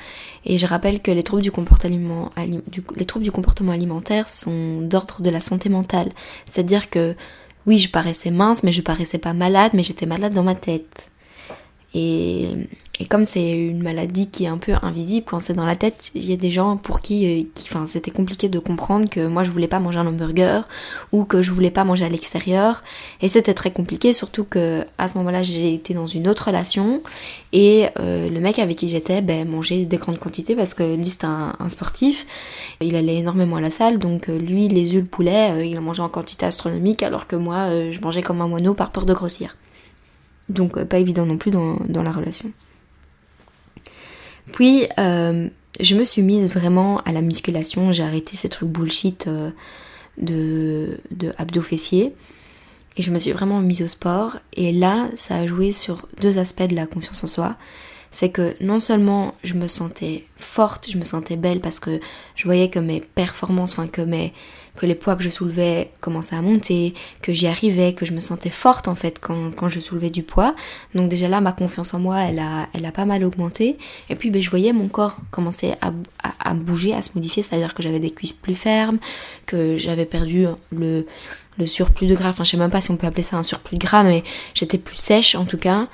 Et 0.46 0.58
je 0.58 0.66
rappelle 0.66 1.02
que 1.02 1.12
les 1.12 1.24
troubles 1.24 1.44
du 1.44 1.52
comportement, 1.52 2.32
les 2.38 3.06
troubles 3.06 3.26
du 3.26 3.32
comportement 3.32 3.72
alimentaire 3.72 4.30
sont 4.30 4.82
d'ordre 4.82 5.22
de 5.22 5.30
la 5.30 5.42
santé 5.42 5.70
mentale. 5.70 6.12
C'est-à-dire 6.50 6.90
que 6.90 7.16
oui, 7.68 7.78
je 7.78 7.90
paraissais 7.90 8.32
mince, 8.32 8.64
mais 8.64 8.72
je 8.72 8.82
paraissais 8.82 9.18
pas 9.18 9.34
malade, 9.34 9.72
mais 9.74 9.84
j'étais 9.84 10.06
malade 10.06 10.34
dans 10.34 10.44
ma 10.44 10.56
tête. 10.56 11.12
Et, 11.94 12.48
comme 13.06 13.26
c'est 13.26 13.52
une 13.52 13.84
maladie 13.84 14.28
qui 14.28 14.46
est 14.46 14.48
un 14.48 14.58
peu 14.58 14.74
invisible 14.82 15.26
quand 15.28 15.40
c'est 15.40 15.54
dans 15.54 15.66
la 15.66 15.76
tête, 15.76 16.12
il 16.16 16.26
y 16.26 16.34
a 16.34 16.36
des 16.36 16.50
gens 16.50 16.78
pour 16.78 17.02
qui, 17.02 17.26
euh, 17.26 17.44
qui 17.54 17.68
enfin, 17.70 17.86
c'était 17.86 18.10
compliqué 18.12 18.50
de 18.50 18.58
comprendre 18.58 19.08
que 19.08 19.28
moi 19.28 19.44
je 19.44 19.52
voulais 19.52 19.68
pas 19.68 19.80
manger 19.80 20.00
un 20.00 20.08
hamburger 20.08 20.68
ou 21.12 21.24
que 21.24 21.42
je 21.44 21.52
voulais 21.52 21.70
pas 21.70 21.84
manger 21.84 22.06
à 22.06 22.10
l'extérieur. 22.10 22.84
Et 23.22 23.28
c'était 23.28 23.54
très 23.54 23.72
compliqué, 23.72 24.14
surtout 24.14 24.46
que 24.46 24.84
à 24.98 25.08
ce 25.08 25.18
moment-là 25.20 25.44
j'ai 25.44 25.76
été 25.76 25.94
dans 25.94 26.08
une 26.08 26.28
autre 26.28 26.48
relation 26.48 27.02
et 27.54 27.88
euh, 28.00 28.30
le 28.30 28.40
mec 28.40 28.58
avec 28.58 28.78
qui 28.78 28.90
j'étais 28.90 29.22
ben, 29.22 29.48
mangeait 29.48 29.86
des 29.86 29.98
grandes 29.98 30.18
quantités 30.18 30.56
parce 30.56 30.74
que 30.74 30.96
lui 30.96 31.10
c'est 31.10 31.26
un, 31.26 31.56
sportif. 31.68 32.26
Il 32.82 32.96
allait 32.96 33.18
énormément 33.18 33.58
à 33.58 33.62
la 33.62 33.72
salle, 33.72 34.00
donc 34.00 34.30
euh, 34.30 34.40
lui 34.40 34.68
les 34.70 34.96
œufs, 34.96 35.04
le 35.04 35.10
poulet, 35.10 35.70
il 35.70 35.78
en 35.78 35.82
mangeait 35.82 36.02
en 36.02 36.10
quantité 36.10 36.46
astronomique 36.48 37.04
alors 37.04 37.28
que 37.28 37.36
moi 37.36 37.70
je 37.92 38.00
mangeais 38.00 38.24
comme 38.24 38.42
un 38.42 38.48
moineau 38.48 38.74
par 38.74 38.92
peur 38.92 39.06
de 39.06 39.14
grossir. 39.14 39.56
Donc 40.50 40.82
pas 40.84 41.00
évident 41.00 41.26
non 41.26 41.38
plus 41.38 41.52
dans, 41.52 41.78
la 41.90 42.12
relation. 42.12 42.52
Puis 44.54 44.88
euh, 44.98 45.48
je 45.80 45.96
me 45.96 46.04
suis 46.04 46.22
mise 46.22 46.52
vraiment 46.54 47.00
à 47.02 47.12
la 47.12 47.22
musculation, 47.22 47.92
j'ai 47.92 48.04
arrêté 48.04 48.36
ces 48.36 48.50
trucs 48.50 48.70
bullshit 48.70 49.28
euh, 49.28 49.52
de, 50.18 51.00
de 51.12 51.34
abdos 51.38 51.62
fessiers. 51.62 52.14
Et 52.96 53.04
je 53.04 53.12
me 53.12 53.20
suis 53.20 53.32
vraiment 53.32 53.60
mise 53.60 53.84
au 53.84 53.88
sport. 53.88 54.38
Et 54.54 54.72
là, 54.72 55.10
ça 55.16 55.36
a 55.36 55.46
joué 55.46 55.72
sur 55.72 56.08
deux 56.20 56.40
aspects 56.40 56.64
de 56.68 56.76
la 56.76 56.88
confiance 56.88 57.24
en 57.24 57.28
soi 57.28 57.58
c'est 58.12 58.30
que 58.30 58.56
non 58.62 58.80
seulement 58.80 59.36
je 59.44 59.54
me 59.54 59.68
sentais 59.68 60.26
forte, 60.38 60.90
je 60.90 60.98
me 60.98 61.04
sentais 61.04 61.36
belle 61.36 61.60
parce 61.60 61.80
que 61.80 62.00
je 62.36 62.46
voyais 62.46 62.70
que 62.70 62.80
mes 62.80 63.02
performances, 63.02 63.74
enfin 63.74 63.88
que 63.88 64.02
mes 64.02 64.34
que 64.78 64.86
les 64.86 64.96
poids 64.96 65.16
que 65.16 65.24
je 65.24 65.30
soulevais 65.30 65.92
commençaient 66.00 66.36
à 66.36 66.42
monter, 66.42 66.94
que 67.22 67.34
j'y 67.34 67.48
arrivais, 67.48 67.94
que 67.94 68.06
je 68.06 68.14
me 68.14 68.22
sentais 68.22 68.50
forte 68.50 68.88
en 68.88 68.96
fait 68.96 69.20
quand, 69.20 69.52
quand, 69.52 69.68
je 69.68 69.80
soulevais 69.82 70.10
du 70.10 70.24
poids. 70.24 70.56
Donc 70.96 71.10
déjà 71.10 71.28
là, 71.28 71.42
ma 71.42 71.52
confiance 71.52 71.94
en 71.94 72.00
moi, 72.00 72.22
elle 72.22 72.40
a, 72.40 72.68
elle 72.74 72.86
a 72.86 72.92
pas 72.92 73.06
mal 73.06 73.26
augmenté. 73.26 73.78
Et 74.10 74.16
puis 74.16 74.30
ben, 74.30 74.42
je 74.42 74.50
voyais 74.50 74.72
mon 74.72 74.88
corps 74.88 75.18
commencer 75.32 75.74
à, 75.82 75.92
à, 76.40 76.54
bouger, 76.54 76.94
à 76.94 77.02
se 77.02 77.10
modifier, 77.16 77.44
c'est-à-dire 77.44 77.74
que 77.74 77.84
j'avais 77.84 78.00
des 78.00 78.12
cuisses 78.12 78.34
plus 78.34 78.56
fermes, 78.56 79.00
que 79.46 79.76
j'avais 79.76 80.06
perdu 80.06 80.46
le, 80.72 81.06
le 81.58 81.66
surplus 81.66 82.08
de 82.08 82.16
gras. 82.16 82.30
Enfin, 82.30 82.44
je 82.44 82.52
sais 82.52 82.58
même 82.58 82.72
pas 82.72 82.82
si 82.82 82.92
on 82.92 82.98
peut 82.98 83.08
appeler 83.08 83.24
ça 83.24 83.38
un 83.38 83.44
surplus 83.44 83.78
de 83.78 83.86
gras, 83.86 84.04
mais 84.04 84.24
j'étais 84.54 84.78
plus 84.78 84.96
sèche 84.96 85.36
en 85.36 85.46
tout 85.46 85.58
cas. 85.58 85.88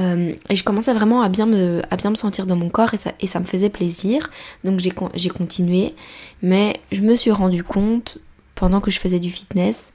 Euh, 0.00 0.32
et 0.48 0.56
je 0.56 0.62
commençais 0.62 0.92
vraiment 0.92 1.22
à 1.22 1.28
bien, 1.28 1.46
me, 1.46 1.82
à 1.90 1.96
bien 1.96 2.10
me 2.10 2.14
sentir 2.14 2.46
dans 2.46 2.56
mon 2.56 2.68
corps 2.68 2.94
et 2.94 2.96
ça, 2.98 3.12
et 3.20 3.26
ça 3.26 3.40
me 3.40 3.44
faisait 3.44 3.70
plaisir. 3.70 4.30
Donc 4.64 4.80
j'ai 4.80 5.30
continué. 5.30 5.94
Mais 6.42 6.80
je 6.92 7.00
me 7.00 7.16
suis 7.16 7.32
rendu 7.32 7.64
compte, 7.64 8.18
pendant 8.58 8.80
que 8.80 8.90
je 8.90 8.98
faisais 8.98 9.20
du 9.20 9.30
fitness, 9.30 9.92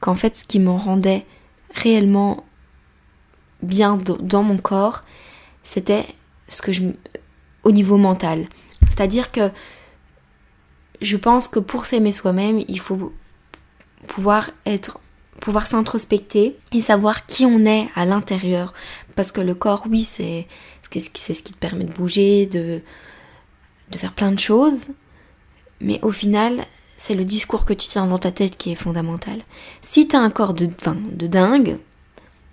qu'en 0.00 0.14
fait 0.14 0.34
ce 0.34 0.44
qui 0.46 0.58
me 0.58 0.70
rendait 0.70 1.26
réellement 1.74 2.46
bien 3.62 3.98
dans 4.20 4.42
mon 4.42 4.56
corps, 4.56 5.02
c'était 5.62 6.06
ce 6.48 6.62
que 6.62 6.72
je 6.72 6.82
au 7.62 7.72
niveau 7.72 7.98
mental. 7.98 8.46
C'est-à-dire 8.88 9.30
que 9.30 9.50
je 11.02 11.18
pense 11.18 11.46
que 11.46 11.58
pour 11.58 11.84
s'aimer 11.84 12.10
soi-même, 12.10 12.64
il 12.68 12.80
faut 12.80 13.12
pouvoir 14.06 14.50
être 14.64 14.98
pouvoir 15.38 15.66
s'introspecter 15.66 16.56
et 16.72 16.80
savoir 16.80 17.26
qui 17.26 17.44
on 17.44 17.66
est 17.66 17.88
à 17.94 18.06
l'intérieur. 18.06 18.72
Parce 19.14 19.30
que 19.30 19.42
le 19.42 19.54
corps, 19.54 19.84
oui, 19.90 20.04
c'est 20.04 20.48
c'est 20.90 21.34
ce 21.34 21.42
qui 21.42 21.52
te 21.52 21.58
permet 21.58 21.84
de 21.84 21.92
bouger, 21.92 22.46
de, 22.46 22.80
de 23.90 23.98
faire 23.98 24.14
plein 24.14 24.32
de 24.32 24.38
choses. 24.38 24.88
Mais 25.82 26.00
au 26.02 26.12
final, 26.12 26.64
c'est 27.00 27.14
le 27.14 27.24
discours 27.24 27.64
que 27.64 27.72
tu 27.72 27.88
tiens 27.88 28.06
dans 28.06 28.18
ta 28.18 28.30
tête 28.30 28.58
qui 28.58 28.70
est 28.70 28.74
fondamental. 28.74 29.38
Si 29.80 30.06
tu 30.06 30.16
as 30.16 30.20
un 30.20 30.28
corps 30.28 30.52
de, 30.52 30.68
de 31.12 31.26
dingue, 31.26 31.78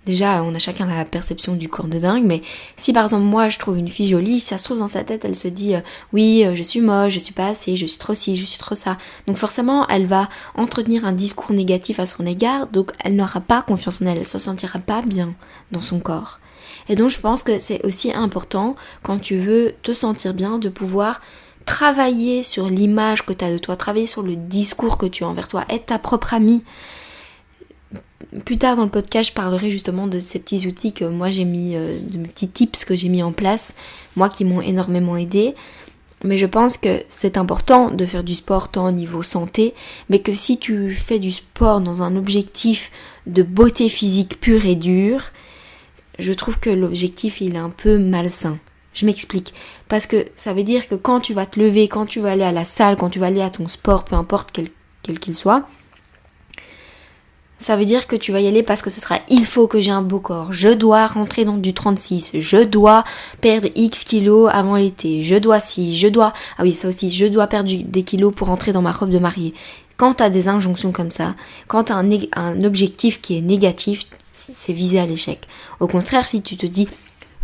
Déjà, 0.06 0.42
on 0.42 0.54
a 0.54 0.58
chacun 0.58 0.86
la 0.86 1.04
perception 1.04 1.54
du 1.54 1.68
corps 1.68 1.86
de 1.86 1.98
dingue, 1.98 2.24
mais 2.24 2.40
si 2.76 2.94
par 2.94 3.02
exemple 3.02 3.24
moi 3.24 3.50
je 3.50 3.58
trouve 3.58 3.76
une 3.76 3.90
fille 3.90 4.08
jolie, 4.08 4.40
si 4.40 4.46
ça 4.46 4.56
se 4.56 4.64
trouve 4.64 4.78
dans 4.78 4.86
sa 4.86 5.04
tête, 5.04 5.26
elle 5.26 5.36
se 5.36 5.48
dit 5.48 5.74
euh, 5.74 5.80
oui, 6.14 6.46
euh, 6.46 6.54
je 6.54 6.62
suis 6.62 6.80
moche, 6.80 7.12
je 7.12 7.18
suis 7.18 7.34
pas 7.34 7.48
assez, 7.48 7.76
je 7.76 7.84
suis 7.84 7.98
trop 7.98 8.14
ci, 8.14 8.34
je 8.34 8.46
suis 8.46 8.58
trop 8.58 8.74
ça. 8.74 8.96
Donc 9.26 9.36
forcément, 9.36 9.86
elle 9.88 10.06
va 10.06 10.30
entretenir 10.54 11.04
un 11.04 11.12
discours 11.12 11.52
négatif 11.52 12.00
à 12.00 12.06
son 12.06 12.24
égard, 12.24 12.68
donc 12.68 12.92
elle 13.04 13.16
n'aura 13.16 13.40
pas 13.40 13.60
confiance 13.60 14.00
en 14.00 14.06
elle, 14.06 14.16
elle 14.16 14.26
se 14.26 14.38
sentira 14.38 14.78
pas 14.78 15.02
bien 15.02 15.34
dans 15.72 15.82
son 15.82 16.00
corps. 16.00 16.40
Et 16.88 16.96
donc 16.96 17.10
je 17.10 17.20
pense 17.20 17.42
que 17.42 17.58
c'est 17.58 17.84
aussi 17.84 18.10
important 18.10 18.76
quand 19.02 19.18
tu 19.18 19.36
veux 19.36 19.74
te 19.82 19.92
sentir 19.92 20.32
bien 20.32 20.58
de 20.58 20.70
pouvoir 20.70 21.20
travailler 21.68 22.42
sur 22.42 22.70
l'image 22.70 23.26
que 23.26 23.34
tu 23.34 23.44
as 23.44 23.52
de 23.52 23.58
toi, 23.58 23.76
travailler 23.76 24.06
sur 24.06 24.22
le 24.22 24.36
discours 24.36 24.96
que 24.96 25.04
tu 25.04 25.22
as 25.22 25.28
envers 25.28 25.48
toi, 25.48 25.66
être 25.68 25.86
ta 25.86 25.98
propre 25.98 26.32
amie 26.32 26.64
plus 28.44 28.58
tard 28.58 28.76
dans 28.76 28.84
le 28.84 28.90
podcast, 28.90 29.30
je 29.30 29.34
parlerai 29.34 29.70
justement 29.70 30.06
de 30.06 30.18
ces 30.18 30.38
petits 30.38 30.66
outils 30.66 30.92
que 30.92 31.04
moi 31.04 31.30
j'ai 31.30 31.44
mis, 31.44 31.74
euh, 31.74 31.98
de 32.00 32.18
mes 32.18 32.28
petits 32.28 32.48
tips 32.48 32.84
que 32.84 32.94
j'ai 32.94 33.08
mis 33.08 33.22
en 33.22 33.32
place, 33.32 33.74
moi 34.16 34.28
qui 34.28 34.44
m'ont 34.44 34.60
énormément 34.60 35.16
aidé. 35.16 35.54
Mais 36.24 36.36
je 36.36 36.46
pense 36.46 36.76
que 36.78 37.02
c'est 37.08 37.38
important 37.38 37.90
de 37.90 38.04
faire 38.04 38.24
du 38.24 38.34
sport 38.34 38.70
tant 38.70 38.86
au 38.86 38.90
niveau 38.90 39.22
santé, 39.22 39.72
mais 40.10 40.18
que 40.18 40.32
si 40.32 40.58
tu 40.58 40.94
fais 40.94 41.18
du 41.18 41.30
sport 41.30 41.80
dans 41.80 42.02
un 42.02 42.16
objectif 42.16 42.90
de 43.26 43.42
beauté 43.42 43.88
physique 43.88 44.40
pure 44.40 44.66
et 44.66 44.74
dure, 44.74 45.30
je 46.18 46.32
trouve 46.32 46.58
que 46.58 46.70
l'objectif 46.70 47.40
il 47.40 47.54
est 47.54 47.58
un 47.58 47.70
peu 47.70 47.98
malsain. 47.98 48.58
Je 48.94 49.06
m'explique. 49.06 49.54
Parce 49.88 50.06
que 50.06 50.26
ça 50.34 50.52
veut 50.52 50.64
dire 50.64 50.88
que 50.88 50.94
quand 50.94 51.20
tu 51.20 51.34
vas 51.34 51.46
te 51.46 51.60
lever, 51.60 51.88
quand 51.88 52.06
tu 52.06 52.20
vas 52.20 52.32
aller 52.32 52.44
à 52.44 52.52
la 52.52 52.64
salle, 52.64 52.96
quand 52.96 53.10
tu 53.10 53.18
vas 53.18 53.26
aller 53.26 53.42
à 53.42 53.50
ton 53.50 53.68
sport, 53.68 54.04
peu 54.04 54.16
importe 54.16 54.58
quel 55.02 55.18
qu'il 55.18 55.34
soit, 55.34 55.66
ça 57.58 57.76
veut 57.76 57.84
dire 57.84 58.06
que 58.06 58.16
tu 58.16 58.32
vas 58.32 58.40
y 58.40 58.46
aller 58.46 58.62
parce 58.62 58.82
que 58.82 58.90
ce 58.90 59.00
sera 59.00 59.18
il 59.28 59.44
faut 59.44 59.66
que 59.66 59.80
j'ai 59.80 59.90
un 59.90 60.02
beau 60.02 60.20
corps, 60.20 60.52
je 60.52 60.68
dois 60.68 61.06
rentrer 61.06 61.44
dans 61.44 61.56
du 61.56 61.74
36, 61.74 62.32
je 62.38 62.58
dois 62.58 63.04
perdre 63.40 63.68
X 63.74 64.04
kilos 64.04 64.48
avant 64.52 64.76
l'été, 64.76 65.22
je 65.22 65.34
dois 65.34 65.58
si, 65.58 65.96
je 65.96 66.08
dois, 66.08 66.32
ah 66.56 66.62
oui 66.62 66.72
ça 66.72 66.88
aussi, 66.88 67.10
je 67.10 67.26
dois 67.26 67.48
perdre 67.48 67.70
des 67.70 68.02
kilos 68.04 68.32
pour 68.34 68.46
rentrer 68.46 68.72
dans 68.72 68.82
ma 68.82 68.92
robe 68.92 69.10
de 69.10 69.18
mariée. 69.18 69.54
Quand 69.96 70.14
tu 70.14 70.22
as 70.22 70.30
des 70.30 70.46
injonctions 70.46 70.92
comme 70.92 71.10
ça, 71.10 71.34
quand 71.66 71.84
tu 71.84 71.92
as 71.92 71.96
un, 71.96 72.62
objectif 72.62 73.20
qui 73.20 73.36
est 73.36 73.40
négatif, 73.40 74.04
c'est 74.30 74.72
visé 74.72 75.00
à 75.00 75.06
l'échec. 75.06 75.40
Au 75.80 75.88
contraire, 75.88 76.28
si 76.28 76.40
tu 76.40 76.56
te 76.56 76.66
dis 76.66 76.86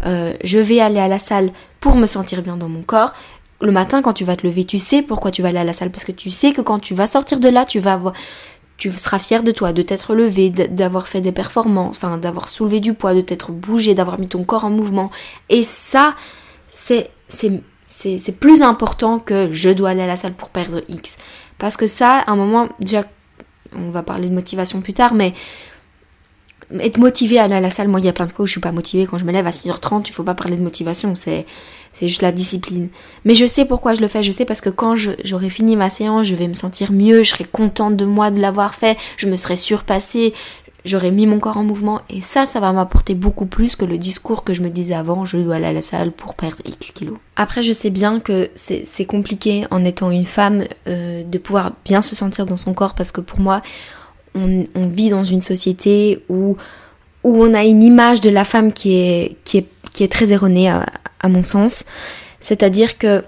euh, 0.07 0.35
je 0.43 0.59
vais 0.59 0.81
aller 0.81 1.01
à 1.01 1.09
la 1.09 1.19
salle 1.19 1.53
pour 1.81 1.97
me 1.97 2.07
sentir 2.07 2.43
bien 2.43 2.57
dans 2.57 2.69
mon 2.69 2.83
corps, 2.83 3.13
le 3.61 3.73
matin 3.73 4.03
quand 4.03 4.13
tu 4.13 4.25
vas 4.25 4.37
te 4.37 4.47
lever, 4.47 4.65
tu 4.65 4.79
sais 4.79 5.03
pourquoi 5.03 5.31
tu 5.31 5.43
vas 5.43 5.49
aller 5.49 5.59
à 5.59 5.65
la 5.65 5.73
salle 5.73 5.91
parce 5.91 6.05
que 6.05 6.13
tu 6.13 6.31
sais 6.31 6.53
que 6.53 6.61
quand 6.61 6.79
tu 6.79 6.95
vas 6.95 7.07
sortir 7.07 7.41
de 7.41 7.49
là, 7.49 7.65
tu 7.65 7.81
vas 7.81 7.95
avoir 7.95 8.13
tu 8.77 8.91
seras 8.91 9.19
fier 9.19 9.43
de 9.43 9.53
toi, 9.53 9.73
de 9.73 9.83
t'être 9.83 10.15
levé, 10.15 10.51
d'avoir 10.51 11.07
fait 11.07 11.21
des 11.21 11.33
performances, 11.33 12.01
d'avoir 12.01 12.49
soulevé 12.49 12.81
du 12.81 12.93
poids, 12.93 13.15
de 13.15 13.21
t'être 13.21 13.53
bougé, 13.53 13.95
d'avoir 13.95 14.19
mis 14.19 14.29
ton 14.29 14.43
corps 14.45 14.65
en 14.65 14.71
mouvement. 14.71 15.11
Et 15.49 15.63
ça, 15.63 16.15
c'est 16.71 17.11
c'est 17.87 18.41
plus 18.41 18.63
important 18.63 19.21
que 19.21 19.53
je 19.53 19.71
dois 19.71 19.91
aller 19.91 20.03
à 20.03 20.07
la 20.09 20.17
salle 20.17 20.35
pour 20.35 20.49
perdre 20.49 20.83
X. 20.89 21.17
Parce 21.59 21.77
que 21.77 21.87
ça, 21.87 22.19
à 22.19 22.33
un 22.33 22.37
moment, 22.37 22.69
déjà, 22.81 23.05
on 23.77 23.91
va 23.91 24.03
parler 24.03 24.29
de 24.29 24.35
motivation 24.35 24.81
plus 24.81 24.93
tard, 24.93 25.15
mais 25.15 25.35
être 26.81 26.99
motivé 26.99 27.39
à 27.39 27.45
aller 27.45 27.55
à 27.55 27.61
la 27.61 27.71
salle, 27.71 27.89
moi 27.89 28.01
il 28.01 28.07
y 28.07 28.09
a 28.09 28.13
plein 28.13 28.27
de 28.27 28.33
fois 28.33 28.45
où 28.45 28.47
je 28.47 28.53
suis 28.53 28.61
pas 28.61 28.73
motivée. 28.73 29.07
Quand 29.07 29.19
je 29.19 29.25
me 29.25 29.33
lève 29.33 29.47
à 29.47 29.51
6h30, 29.51 30.05
il 30.07 30.13
faut 30.13 30.23
pas 30.23 30.35
parler 30.35 30.57
de 30.57 30.63
motivation, 30.63 31.15
c'est, 31.15 31.47
c'est 31.93 32.09
juste 32.09 32.23
la 32.23 32.33
discipline. 32.33 32.89
Mais 33.25 33.35
je 33.35 33.47
sais 33.47 33.65
pourquoi 33.65 33.95
je 33.95 34.01
le 34.01 34.09
fais, 34.09 34.23
je 34.23 34.33
sais 34.33 34.45
parce 34.45 34.61
que 34.61 34.71
quand 34.71 34.95
j'aurai 34.97 35.51
fini 35.51 35.77
ma 35.77 35.91
séance, 35.91 36.27
je 36.27 36.35
vais 36.35 36.49
me 36.49 36.55
sentir 36.55 36.93
mieux, 36.93 37.23
je 37.23 37.31
serai 37.31 37.45
contente 37.45 37.97
de 37.97 38.05
moi 38.05 38.31
de 38.31 38.41
l'avoir 38.41 38.75
fait, 38.75 38.97
je 39.17 39.29
me 39.29 39.37
serai 39.37 39.57
surpassée, 39.57 40.35
j'aurai 40.85 41.11
mis 41.11 41.27
mon 41.27 41.39
corps 41.39 41.57
en 41.57 41.65
mouvement. 41.65 42.01
Et 42.11 42.21
ça, 42.21 42.47
ça 42.47 42.61
va 42.61 42.73
m'apporter 42.73 43.15
beaucoup 43.15 43.47
plus 43.47 43.77
que 43.77 43.85
le 43.85 43.99
discours 43.99 44.45
que 44.45 44.55
je 44.55 44.63
me 44.63 44.69
disais 44.69 44.95
avant, 44.95 45.25
je 45.25 45.37
dois 45.39 45.57
aller 45.57 45.67
à 45.67 45.73
la 45.73 45.83
salle 45.83 46.13
pour 46.13 46.35
perdre 46.35 46.59
X 46.65 46.91
kilos. 46.93 47.19
Après, 47.37 47.63
je 47.63 47.73
sais 47.73 47.91
bien 47.91 48.21
que 48.21 48.51
c'est 48.55 49.07
compliqué 49.07 49.67
en 49.71 49.85
étant 49.85 50.11
une 50.11 50.25
femme 50.25 50.65
euh, 50.87 51.23
de 51.25 51.39
pouvoir 51.39 51.73
bien 51.85 52.03
se 52.03 52.15
sentir 52.15 52.47
dans 52.47 52.57
son 52.57 52.75
corps 52.75 52.95
parce 52.95 53.13
que 53.13 53.21
pour 53.21 53.41
moi, 53.41 53.63
on, 54.35 54.87
vit 54.89 55.09
dans 55.09 55.25
une 55.25 55.43
société 55.43 56.23
où, 56.29 56.57
on 57.23 57.55
a 57.55 57.65
une 57.65 57.83
image 57.83 58.21
de 58.21 58.31
la 58.31 58.45
femme 58.45 58.73
qui 58.73 58.95
est, 58.95 60.09
très 60.11 60.33
erronée 60.33 60.69
à, 60.69 61.29
mon 61.29 61.43
sens. 61.43 61.85
C'est-à-dire 62.41 62.99
que 62.99 63.25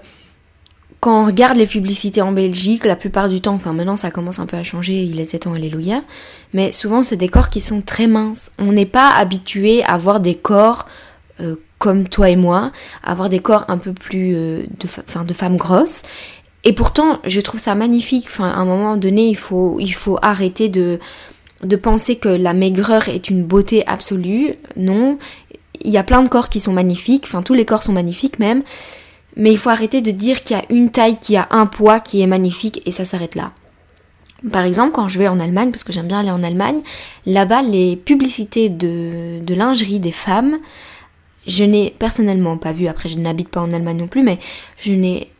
quand 0.99 1.23
on 1.23 1.25
regarde 1.25 1.57
les 1.57 1.65
publicités 1.65 2.21
en 2.21 2.31
Belgique, 2.31 2.85
la 2.85 2.95
plupart 2.95 3.29
du 3.29 3.41
temps, 3.41 3.53
enfin 3.53 3.73
maintenant 3.73 3.95
ça 3.95 4.11
commence 4.11 4.39
un 4.39 4.45
peu 4.45 4.57
à 4.57 4.63
changer, 4.63 5.03
il 5.03 5.19
était 5.19 5.39
temps, 5.39 5.53
alléluia, 5.53 6.03
mais 6.53 6.71
souvent 6.71 7.01
c'est 7.01 7.17
des 7.17 7.27
corps 7.27 7.49
qui 7.49 7.61
sont 7.61 7.81
très 7.81 8.07
minces. 8.07 8.51
On 8.59 8.71
n'est 8.71 8.85
pas 8.85 9.09
habitué 9.09 9.83
à 9.83 9.97
voir 9.97 10.19
des 10.19 10.35
corps 10.35 10.87
euh, 11.39 11.55
comme 11.77 12.07
toi 12.07 12.29
et 12.29 12.35
moi, 12.35 12.71
à 13.03 13.11
avoir 13.11 13.29
des 13.29 13.39
corps 13.39 13.65
un 13.67 13.77
peu 13.77 13.93
plus 13.93 14.33
euh, 14.35 14.63
de 14.69 15.33
femmes 15.33 15.57
grosses. 15.57 16.03
Et 16.67 16.73
pourtant, 16.73 17.19
je 17.23 17.39
trouve 17.39 17.61
ça 17.61 17.75
magnifique. 17.75 18.25
Enfin, 18.27 18.49
à 18.49 18.57
un 18.57 18.65
moment 18.65 18.97
donné, 18.97 19.29
il 19.29 19.37
faut, 19.37 19.79
arrêter 20.21 20.67
de, 20.67 20.99
penser 21.81 22.17
que 22.17 22.27
la 22.27 22.51
maigreur 22.51 23.07
est 23.07 23.29
une 23.29 23.45
beauté 23.45 23.87
absolue. 23.87 24.55
Non, 24.75 25.17
il 25.79 25.91
y 25.91 25.97
a 25.97 26.03
plein 26.03 26.21
de 26.21 26.27
corps 26.27 26.49
qui 26.49 26.59
sont 26.59 26.73
magnifiques. 26.73 27.23
Enfin, 27.23 27.41
tous 27.41 27.53
les 27.53 27.63
corps 27.63 27.83
sont 27.83 27.93
magnifiques 27.93 28.37
même. 28.37 28.63
Mais 29.37 29.53
il 29.53 29.57
faut 29.57 29.69
arrêter 29.69 30.01
de 30.01 30.11
dire 30.11 30.43
qu'il 30.43 30.57
y 30.57 30.59
a 30.59 30.65
une 30.69 30.89
taille 30.89 31.17
qui 31.21 31.37
a 31.37 31.47
un 31.51 31.67
poids 31.67 32.01
qui 32.01 32.19
est 32.19 32.27
magnifique 32.27 32.81
et 32.85 32.91
ça 32.91 33.05
s'arrête 33.05 33.35
là. 33.35 33.53
Par 34.51 34.65
exemple, 34.65 34.91
quand 34.91 35.07
je 35.07 35.19
vais 35.19 35.29
en 35.29 35.39
Allemagne, 35.39 35.71
parce 35.71 35.85
que 35.85 35.93
j'aime 35.93 36.07
bien 36.07 36.19
aller 36.19 36.31
en 36.31 36.43
Allemagne, 36.43 36.81
là-bas, 37.25 37.61
les 37.61 37.95
publicités 37.95 38.67
de 38.67 39.53
lingerie 39.53 40.01
des 40.01 40.11
femmes, 40.11 40.59
je 41.47 41.63
n'ai 41.63 41.95
personnellement 41.97 42.57
pas 42.57 42.73
vu, 42.73 42.87
après 42.87 43.07
je 43.07 43.17
n'habite 43.17 43.47
pas 43.47 43.61
en 43.61 43.71
Allemagne 43.71 43.97
non 43.97 44.07
plus, 44.07 44.21
mais 44.21 44.37
je 44.77 44.91
n'ai 44.91 45.31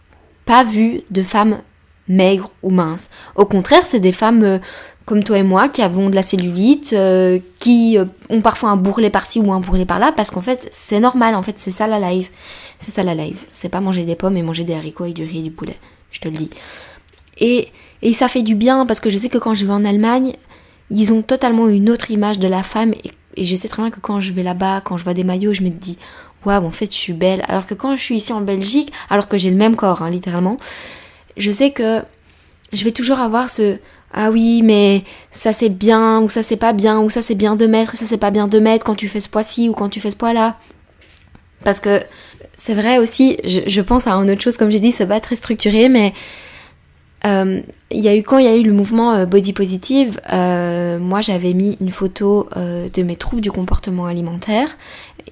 pas 0.48 0.64
vu 0.64 1.02
de 1.12 1.22
femmes 1.22 1.60
maigres 2.08 2.52
ou 2.64 2.72
minces. 2.72 3.10
Au 3.36 3.46
contraire, 3.46 3.86
c'est 3.86 4.00
des 4.00 4.14
femmes 4.14 4.44
euh, 4.44 4.60
comme 5.06 5.24
toi 5.24 5.38
et 5.38 5.44
moi 5.44 5.70
qui 5.70 5.82
avons 5.82 6.10
de 6.10 6.16
la 6.16 6.24
cellulite, 6.24 6.94
euh, 6.94 7.38
qui 7.60 7.98
euh, 7.98 8.06
ont 8.30 8.42
parfois 8.42 8.70
un 8.70 8.78
bourrelet 8.78 9.10
par-ci 9.10 9.40
ou 9.40 9.52
un 9.52 9.60
bourrelet 9.60 9.86
par-là, 9.86 10.14
parce 10.16 10.32
qu'en 10.32 10.42
fait, 10.42 10.70
c'est 10.72 11.00
normal, 11.00 11.36
en 11.36 11.44
fait, 11.44 11.56
c'est 11.58 11.72
ça 11.72 11.86
la 11.86 12.00
live. 12.00 12.30
C'est 12.80 12.92
ça 12.92 13.04
la 13.04 13.14
live. 13.14 13.40
C'est 13.52 13.70
pas 13.70 13.82
manger 13.82 14.04
des 14.04 14.16
pommes 14.16 14.38
et 14.38 14.42
manger 14.42 14.64
des 14.64 14.74
haricots 14.74 15.06
et 15.06 15.14
du 15.14 15.26
riz 15.26 15.40
et 15.40 15.44
du 15.44 15.52
poulet. 15.52 15.78
Je 16.12 16.20
te 16.20 16.30
le 16.30 16.36
dis. 16.36 16.50
Et, 17.40 17.68
et 18.02 18.14
ça 18.14 18.30
fait 18.30 18.42
du 18.42 18.56
bien, 18.56 18.86
parce 18.86 19.00
que 19.00 19.10
je 19.10 19.18
sais 19.18 19.30
que 19.30 19.38
quand 19.38 19.54
je 19.54 19.66
vais 19.66 19.74
en 19.74 19.84
Allemagne, 19.84 20.34
ils 20.90 21.12
ont 21.12 21.22
totalement 21.22 21.68
une 21.68 21.90
autre 21.90 22.10
image 22.10 22.40
de 22.40 22.48
la 22.48 22.64
femme, 22.64 22.94
et 23.36 23.44
je 23.44 23.56
sais 23.56 23.68
très 23.68 23.82
bien 23.82 23.92
que 23.92 24.00
quand 24.00 24.22
je 24.22 24.32
vais 24.32 24.44
là-bas, 24.44 24.82
quand 24.82 24.96
je 24.96 25.04
vois 25.04 25.14
des 25.14 25.26
maillots, 25.26 25.54
je 25.54 25.64
me 25.64 25.70
dis, 25.70 25.98
waouh, 26.46 26.66
en 26.66 26.72
fait, 26.72 26.92
je 26.92 26.98
suis 26.98 27.14
belle. 27.14 27.44
Alors 27.48 27.66
que 27.66 27.74
quand 27.74 27.96
je 27.96 28.02
suis 28.02 28.16
ici 28.16 28.34
en 28.34 28.42
Belgique, 28.42 28.92
alors 29.10 29.28
que 29.28 29.38
j'ai 29.38 29.50
le 29.50 29.56
même 29.56 29.76
corps, 29.76 30.02
hein, 30.02 30.10
littéralement, 30.10 30.58
je 31.36 31.52
sais 31.52 31.72
que 31.72 32.02
je 32.74 32.84
vais 32.84 32.92
toujours 32.92 33.20
avoir 33.20 33.50
ce 33.50 33.78
ah 34.14 34.32
oui, 34.32 34.62
mais 34.64 35.04
ça 35.32 35.52
c'est 35.54 35.70
bien, 35.70 36.22
ou 36.22 36.30
ça 36.30 36.42
c'est 36.42 36.58
pas 36.58 36.74
bien, 36.74 37.00
ou 37.00 37.10
ça 37.10 37.22
c'est 37.22 37.36
bien 37.36 37.56
de 37.56 37.68
mettre, 37.68 37.98
ça 37.98 38.06
c'est 38.06 38.18
pas 38.18 38.32
bien 38.32 38.48
de 38.48 38.58
mettre 38.60 38.86
quand 38.86 38.96
tu 38.96 39.08
fais 39.08 39.20
ce 39.20 39.30
poids-ci 39.30 39.70
ou 39.70 39.74
quand 39.74 39.90
tu 39.90 40.00
fais 40.00 40.12
ce 40.12 40.16
poids-là. 40.16 40.58
Parce 41.64 41.80
que 41.80 42.02
c'est 42.56 42.74
vrai 42.74 42.98
aussi, 42.98 43.38
je, 43.46 43.82
pense 43.82 44.08
à 44.08 44.14
une 44.14 44.32
autre 44.32 44.42
chose, 44.42 44.58
comme 44.58 44.72
j'ai 44.72 44.80
dit, 44.80 44.92
c'est 44.92 45.06
pas 45.06 45.20
très 45.20 45.36
structuré, 45.36 45.90
mais 45.90 46.14
il 47.24 48.04
y 48.04 48.08
a 48.08 48.16
eu 48.16 48.24
quand 48.24 48.38
il 48.38 48.46
y 48.46 48.50
a 48.50 48.56
eu 48.56 48.64
le 48.64 48.74
mouvement 48.74 49.14
euh, 49.14 49.26
body 49.26 49.54
positive, 49.54 50.20
euh, 50.32 51.00
moi 51.00 51.22
j'avais 51.22 51.54
mis 51.54 51.78
une 51.82 51.92
photo 51.92 52.50
de 52.56 53.04
mes 53.04 53.16
troubles 53.16 53.42
du 53.42 53.52
comportement 53.52 54.06
alimentaire 54.06 54.78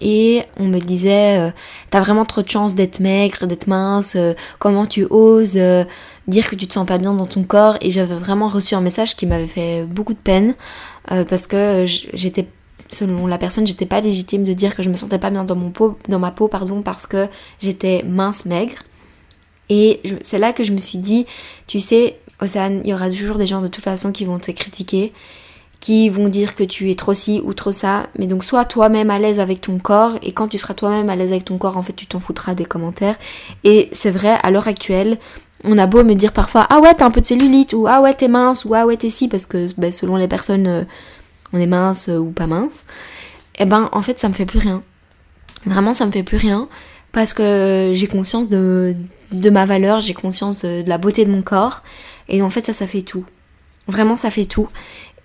et 0.02 0.44
on 0.58 0.66
me 0.66 0.80
disait 0.80 1.54
t'as 1.90 2.02
vraiment 2.02 2.26
trop 2.26 2.42
de 2.42 2.50
chance 2.50 2.76
d'être 2.76 3.00
maigre, 3.00 3.46
d'être 3.48 3.68
mince, 3.68 4.18
comment 4.60 4.86
tu 4.86 5.06
oses 5.10 5.60
dire 6.28 6.50
que 6.50 6.56
tu 6.56 6.68
te 6.68 6.74
sens 6.74 6.86
pas 6.86 6.98
bien 6.98 7.14
dans 7.14 7.28
ton 7.28 7.44
corps 7.44 7.78
et 7.82 7.92
j'avais 7.92 8.16
vraiment 8.16 8.48
reçu 8.48 8.76
un 8.76 8.82
message 8.82 9.16
qui 9.16 9.26
m'avait 9.26 9.48
fait 9.48 9.84
beaucoup 9.84 10.14
de 10.14 10.20
peine 10.20 10.56
parce 11.08 11.48
que 11.48 11.86
j'étais 11.86 12.48
selon 12.90 13.28
la 13.28 13.38
personne 13.38 13.66
j'étais 13.66 13.86
pas 13.86 14.02
légitime 14.02 14.44
de 14.44 14.54
dire 14.54 14.76
que 14.76 14.84
je 14.84 14.90
me 14.90 14.96
sentais 14.96 15.18
pas 15.18 15.30
bien 15.30 15.44
dans 15.44 15.56
mon 15.56 15.72
peau 15.72 15.98
dans 16.08 16.20
ma 16.20 16.32
peau 16.32 16.48
pardon 16.48 16.82
parce 16.82 17.08
que 17.08 17.28
j'étais 17.60 18.04
mince 18.04 18.46
maigre 18.46 18.84
et 19.70 20.02
c'est 20.22 20.40
là 20.40 20.54
que 20.54 20.64
je 20.64 20.72
me 20.72 20.80
suis 20.80 20.98
dit, 20.98 21.26
tu 21.68 21.80
sais, 21.80 22.18
Océane, 22.42 22.82
il 22.84 22.90
y 22.90 22.94
aura 22.94 23.10
toujours 23.10 23.38
des 23.38 23.46
gens 23.46 23.62
de 23.62 23.68
toute 23.68 23.84
façon 23.84 24.12
qui 24.12 24.26
vont 24.26 24.38
te 24.38 24.52
critiquer, 24.52 25.14
qui 25.80 26.10
vont 26.10 26.28
dire 26.28 26.56
que 26.56 26.64
tu 26.64 26.92
es 26.92 26.96
trop 26.96 27.14
ci 27.14 27.42
ou 27.44 27.54
trop 27.54 27.72
ça. 27.72 28.08
Mais 28.20 28.28
donc 28.28 28.44
sois 28.44 28.66
toi-même 28.66 29.10
à 29.10 29.20
l'aise 29.20 29.40
avec 29.40 29.62
ton 29.62 29.78
corps 29.80 30.18
et 30.22 30.32
quand 30.34 30.48
tu 30.48 30.58
seras 30.58 30.74
toi-même 30.74 31.10
à 31.10 31.16
l'aise 31.16 31.32
avec 31.32 31.46
ton 31.46 31.58
corps, 31.58 31.78
en 31.78 31.82
fait, 31.82 31.94
tu 31.94 32.08
t'en 32.08 32.20
foutras 32.20 32.56
des 32.56 32.66
commentaires. 32.66 33.16
Et 33.64 33.90
c'est 33.92 34.12
vrai, 34.12 34.38
à 34.44 34.52
l'heure 34.52 34.68
actuelle, 34.68 35.18
on 35.64 35.78
a 35.78 35.88
beau 35.88 36.04
me 36.04 36.14
dire 36.14 36.32
parfois 36.32 36.68
ah 36.70 36.80
ouais 36.80 36.94
t'as 36.94 37.06
un 37.06 37.12
peu 37.12 37.22
de 37.22 37.26
cellulite 37.26 37.74
ou 37.74 37.88
ah 37.88 38.02
ouais 38.02 38.14
t'es 38.14 38.28
mince 38.28 38.66
ou 38.66 38.76
ah 38.76 38.86
ouais 38.86 38.98
t'es 38.98 39.10
si 39.10 39.28
parce 39.28 39.48
que 39.48 39.68
ben, 39.80 39.92
selon 39.92 40.16
les 40.16 40.28
personnes 40.28 40.68
euh, 40.68 40.84
on 41.54 41.60
est 41.60 41.66
mince 41.66 42.08
ou 42.08 42.32
pas 42.32 42.46
mince. 42.46 42.84
Et 43.58 43.64
eh 43.64 43.66
ben 43.66 43.90
en 43.92 44.02
fait 44.02 44.20
ça 44.20 44.28
me 44.30 44.34
fait 44.34 44.46
plus 44.46 44.60
rien. 44.60 44.82
Vraiment 45.66 45.94
ça 45.94 46.06
me 46.06 46.12
fait 46.12 46.24
plus 46.24 46.38
rien 46.38 46.68
parce 47.14 47.34
que 47.34 47.92
j'ai 47.94 48.08
conscience 48.08 48.50
de, 48.50 48.96
de 49.32 49.50
ma 49.50 49.66
valeur, 49.66 50.00
j'ai 50.00 50.14
conscience 50.14 50.64
de, 50.64 50.84
la 50.88 50.98
beauté 50.98 51.26
de 51.26 51.32
mon 51.32 51.42
corps. 51.42 51.84
Et 52.30 52.42
en 52.42 52.50
fait, 52.50 52.66
ça, 52.66 52.74
ça 52.74 52.88
fait 52.88 53.02
tout. 53.02 53.26
Vraiment, 53.88 54.16
ça 54.16 54.30
fait 54.30 54.46
tout. 54.46 54.68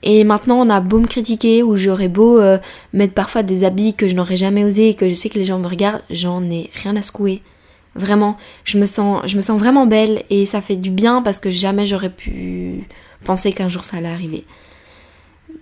Et 0.02 0.24
maintenant, 0.24 0.56
on 0.60 0.70
a 0.70 0.80
beau 0.80 0.98
me 0.98 1.06
critiquer 1.06 1.62
ou 1.62 1.76
j'aurais 1.76 2.08
beau 2.08 2.38
euh, 2.38 2.58
mettre 2.92 3.14
parfois 3.14 3.42
des 3.42 3.64
habits 3.64 3.94
que 3.94 4.08
je 4.08 4.14
n'aurais 4.14 4.36
jamais 4.36 4.64
osé 4.64 4.90
et 4.90 4.94
que 4.94 5.08
je 5.08 5.14
sais 5.14 5.28
que 5.28 5.38
les 5.38 5.44
gens 5.44 5.58
me 5.58 5.66
regardent, 5.66 6.02
j'en 6.08 6.42
ai 6.50 6.70
rien 6.74 6.96
à 6.96 7.02
secouer. 7.02 7.42
Vraiment, 7.94 8.36
je 8.64 8.78
me 8.78 8.86
sens, 8.86 9.22
je 9.26 9.36
me 9.36 9.42
sens 9.42 9.58
vraiment 9.58 9.86
belle 9.86 10.22
et 10.30 10.46
ça 10.46 10.60
fait 10.60 10.76
du 10.76 10.90
bien 10.90 11.22
parce 11.22 11.38
que 11.38 11.50
jamais 11.50 11.86
j'aurais 11.86 12.10
pu 12.10 12.86
penser 13.24 13.52
qu'un 13.52 13.68
jour 13.68 13.84
ça 13.84 13.98
allait 13.98 14.08
arriver. 14.08 14.44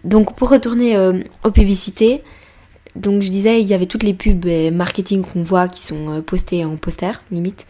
Donc 0.05 0.37
pour 0.37 0.51
retourner 0.51 0.95
euh, 0.95 1.21
aux 1.43 1.51
publicités, 1.51 2.23
donc 2.95 3.23
je 3.23 3.31
disais, 3.31 3.61
il 3.61 3.67
y 3.67 3.75
avait 3.75 3.87
toutes 3.87 4.03
les 4.03 4.15
pubs 4.15 4.47
et 4.47 4.71
marketing 4.71 5.23
qu'on 5.23 5.43
voit 5.43 5.69
qui 5.69 5.83
sont 5.83 6.11
euh, 6.11 6.21
postées 6.21 6.65
en 6.65 6.77
poster, 6.77 7.23
limite. 7.31 7.67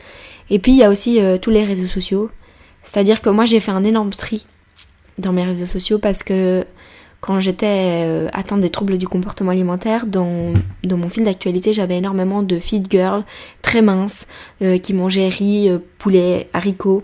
Et 0.50 0.58
puis 0.58 0.72
il 0.72 0.78
y 0.78 0.84
a 0.84 0.90
aussi 0.90 1.20
euh, 1.20 1.36
tous 1.36 1.50
les 1.50 1.64
réseaux 1.64 1.86
sociaux. 1.86 2.30
C'est-à-dire 2.82 3.20
que 3.20 3.28
moi 3.28 3.44
j'ai 3.44 3.60
fait 3.60 3.70
un 3.70 3.84
énorme 3.84 4.10
tri 4.10 4.46
dans 5.18 5.32
mes 5.32 5.44
réseaux 5.44 5.66
sociaux 5.66 5.98
parce 5.98 6.22
que 6.22 6.64
quand 7.20 7.40
j'étais 7.40 8.04
euh, 8.06 8.28
atteinte 8.32 8.60
des 8.60 8.70
troubles 8.70 8.96
du 8.96 9.08
comportement 9.08 9.50
alimentaire, 9.50 10.06
dans, 10.06 10.54
mon 10.88 11.08
fil 11.08 11.24
d'actualité, 11.24 11.72
j'avais 11.72 11.96
énormément 11.96 12.42
de 12.42 12.58
fit 12.58 12.82
girls 12.88 13.24
très 13.60 13.82
minces 13.82 14.28
qui 14.82 14.92
mangeaient 14.92 15.28
riz, 15.28 15.70
poulet, 15.98 16.48
haricots, 16.52 17.02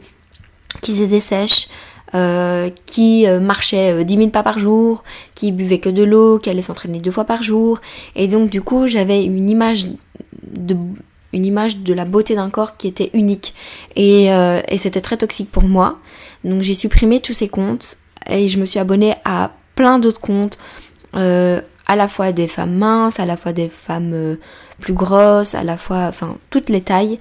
qui 0.80 1.06
des 1.06 1.20
sèches, 1.20 1.68
euh, 2.14 2.70
qui 2.86 3.26
euh, 3.26 3.40
marchait 3.40 4.04
10 4.04 4.14
euh, 4.14 4.18
000 4.18 4.30
pas 4.30 4.44
par 4.44 4.60
jour, 4.60 5.02
qui 5.34 5.50
buvait 5.50 5.78
que 5.78 5.88
de 5.88 6.04
l'eau, 6.04 6.38
qui 6.38 6.48
allait 6.48 6.62
s'entraîner 6.62 7.00
deux 7.00 7.10
fois 7.10 7.24
par 7.24 7.42
jour. 7.42 7.80
Et 8.14 8.28
donc 8.28 8.50
du 8.50 8.62
coup 8.62 8.86
j'avais 8.86 9.24
une 9.24 9.50
image 9.50 9.86
de 10.46 10.76
une 11.35 11.45
image 11.45 11.79
de 11.79 11.93
la 11.93 12.05
beauté 12.05 12.35
d'un 12.35 12.50
corps 12.50 12.76
qui 12.76 12.88
était 12.88 13.11
unique. 13.12 13.55
Et, 13.97 14.33
euh, 14.33 14.61
et 14.69 14.79
c'était 14.79 15.00
très 15.00 15.17
toxique 15.17 15.50
pour 15.50 15.64
moi. 15.64 15.99
Donc 16.45 16.62
j'ai 16.62 16.75
supprimé 16.75 17.21
tous 17.21 17.33
ces 17.33 17.49
comptes 17.49 17.99
et 18.26 18.49
je 18.49 18.59
me 18.59 18.67
suis 18.67 18.79
abonnée 18.79 19.14
à 19.25 19.50
plein 19.75 19.99
d'autres 19.99 20.21
comptes. 20.21 20.59
Euh, 21.14 21.61
à 21.87 21.97
la 21.97 22.09
fois 22.09 22.33
des 22.33 22.49
femmes 22.49 22.76
minces, 22.76 23.21
à 23.21 23.26
la 23.26 23.37
fois 23.37 23.53
des 23.53 23.69
femmes 23.69 24.12
euh, 24.14 24.37
plus 24.81 24.95
grosses, 24.95 25.55
à 25.55 25.64
la 25.64 25.76
fois, 25.76 26.07
enfin, 26.09 26.37
toutes 26.50 26.71
les 26.71 26.81
tailles. 26.81 27.19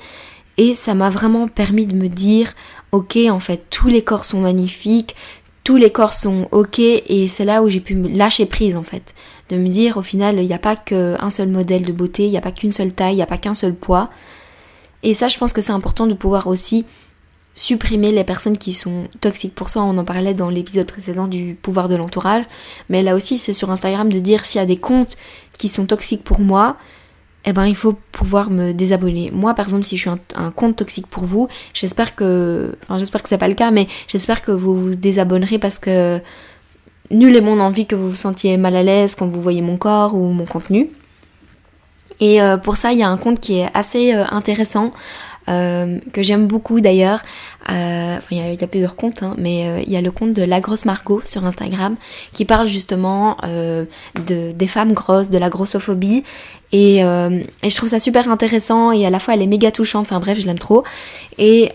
Et 0.58 0.74
ça 0.74 0.94
m'a 0.94 1.10
vraiment 1.10 1.48
permis 1.48 1.86
de 1.86 1.96
me 1.96 2.08
dire, 2.08 2.54
ok, 2.92 3.18
en 3.30 3.40
fait, 3.40 3.66
tous 3.70 3.88
les 3.88 4.04
corps 4.04 4.24
sont 4.24 4.40
magnifiques, 4.40 5.16
tous 5.64 5.78
les 5.78 5.92
corps 5.92 6.14
sont 6.14 6.48
ok, 6.52 6.80
et 6.80 7.28
c'est 7.28 7.46
là 7.46 7.64
où 7.64 7.70
j'ai 7.70 7.80
pu 7.80 7.96
lâcher 7.96 8.46
prise, 8.46 8.76
en 8.76 8.84
fait. 8.84 9.14
De 9.50 9.58
me 9.58 9.68
dire, 9.68 9.98
au 9.98 10.02
final, 10.02 10.40
il 10.40 10.46
n'y 10.48 10.54
a 10.54 10.60
pas 10.60 10.76
qu'un 10.76 11.30
seul 11.30 11.50
modèle 11.50 11.86
de 11.86 11.92
beauté, 11.92 12.26
il 12.26 12.32
n'y 12.32 12.38
a 12.38 12.42
pas 12.42 12.52
qu'une 12.52 12.72
seule 12.72 12.94
taille, 12.94 13.14
il 13.14 13.18
n'y 13.18 13.24
a 13.24 13.28
pas 13.28 13.38
qu'un 13.38 13.54
seul 13.54 13.76
poids. 13.76 14.10
Et 15.04 15.14
ça, 15.14 15.28
je 15.28 15.38
pense 15.38 15.52
que 15.52 15.62
c'est 15.62 15.74
important 15.74 16.08
de 16.08 16.14
pouvoir 16.14 16.48
aussi 16.48 16.86
supprimer 17.56 18.12
les 18.12 18.24
personnes 18.24 18.58
qui 18.58 18.74
sont 18.74 19.04
toxiques 19.22 19.54
pour 19.54 19.70
soi. 19.70 19.84
On 19.84 19.98
en 19.98 20.06
parlait 20.06 20.34
dans 20.34 20.50
l'épisode 20.50 20.88
précédent 20.88 21.28
du 21.28 21.58
pouvoir 21.62 21.88
de 21.88 21.96
l'entourage. 21.96 22.46
Mais 22.90 23.04
là 23.04 23.16
aussi, 23.16 23.38
c'est 23.38 23.54
sur 23.54 23.70
Instagram 23.70 24.10
de 24.10 24.20
dire 24.20 24.46
s'il 24.46 24.60
y 24.60 24.64
a 24.64 24.66
des 24.66 24.78
comptes 24.78 25.18
qui 25.58 25.68
sont 25.68 25.86
toxiques 25.86 26.24
pour 26.24 26.40
moi, 26.40 26.78
eh 27.46 27.52
ben 27.52 27.66
il 27.66 27.76
faut 27.76 27.94
pouvoir 28.12 28.50
me 28.50 28.72
désabonner. 28.72 29.30
Moi, 29.32 29.54
par 29.54 29.66
exemple, 29.66 29.84
si 29.84 29.98
je 29.98 30.02
suis 30.02 30.10
un, 30.36 30.52
compte 30.52 30.78
toxique 30.78 31.08
pour 31.08 31.26
vous, 31.26 31.48
j'espère 31.74 32.16
que, 32.16 32.76
enfin, 32.84 32.98
j'espère 32.98 33.22
que 33.22 33.30
c'est 33.30 33.38
pas 33.38 33.50
le 33.50 33.54
cas, 33.54 33.70
mais 33.70 33.88
j'espère 34.08 34.42
que 34.42 34.52
vous 34.52 34.76
vous 34.76 34.96
désabonnerez 34.96 35.60
parce 35.60 35.78
que 35.78 36.22
nul 37.12 37.36
est 37.36 37.42
mon 37.42 37.60
envie 37.60 37.86
que 37.86 37.96
vous 37.96 38.10
vous 38.10 38.16
sentiez 38.16 38.58
mal 38.58 38.76
à 38.76 38.84
l'aise 38.84 39.16
quand 39.16 39.28
vous 39.28 39.42
voyez 39.42 39.62
mon 39.62 39.78
corps 39.78 40.16
ou 40.16 40.32
mon 40.32 40.46
contenu. 40.46 40.90
Et 42.20 42.42
euh, 42.42 42.58
pour 42.58 42.78
ça, 42.78 42.94
il 42.94 43.00
y 43.00 43.04
a 43.04 43.10
un 43.10 43.18
compte 43.18 43.40
qui 43.40 43.60
est 43.60 43.70
assez 43.74 44.14
euh, 44.14 44.24
intéressant 44.30 44.94
euh, 45.50 46.00
que 46.14 46.22
j'aime 46.22 46.48
beaucoup 46.48 46.80
d'ailleurs. 46.80 47.22
Enfin, 47.68 48.20
il 48.32 48.38
y, 48.38 48.64
a 48.64 48.68
plusieurs 48.68 48.96
comptes, 48.96 49.24
hein, 49.24 49.36
mais 49.38 49.84
il 49.86 49.92
y 49.92 49.98
a 49.98 50.02
le 50.02 50.12
compte 50.12 50.34
de 50.34 50.44
La 50.44 50.60
Grosse 50.60 50.86
Margot 50.86 51.22
sur 51.24 51.46
Instagram 51.46 51.96
qui 52.34 52.46
parle 52.46 52.68
justement 52.68 53.38
de, 53.44 54.52
des 54.52 54.68
femmes 54.68 54.92
grosses, 54.92 55.30
de 55.30 55.38
la 55.38 55.50
grossophobie. 55.50 56.24
Et, 56.74 56.98
et, 56.98 57.70
je 57.70 57.76
trouve 57.76 57.90
ça 57.90 58.00
super 58.00 58.30
intéressant 58.30 58.92
et 58.92 59.06
à 59.06 59.10
la 59.10 59.20
fois 59.20 59.34
elle 59.34 59.42
est 59.42 59.48
méga 59.48 59.72
touchante. 59.72 60.02
Enfin 60.02 60.20
bref, 60.20 60.40
je 60.42 60.46
l'aime 60.46 60.60
trop. 60.60 60.84
Et 61.38 61.72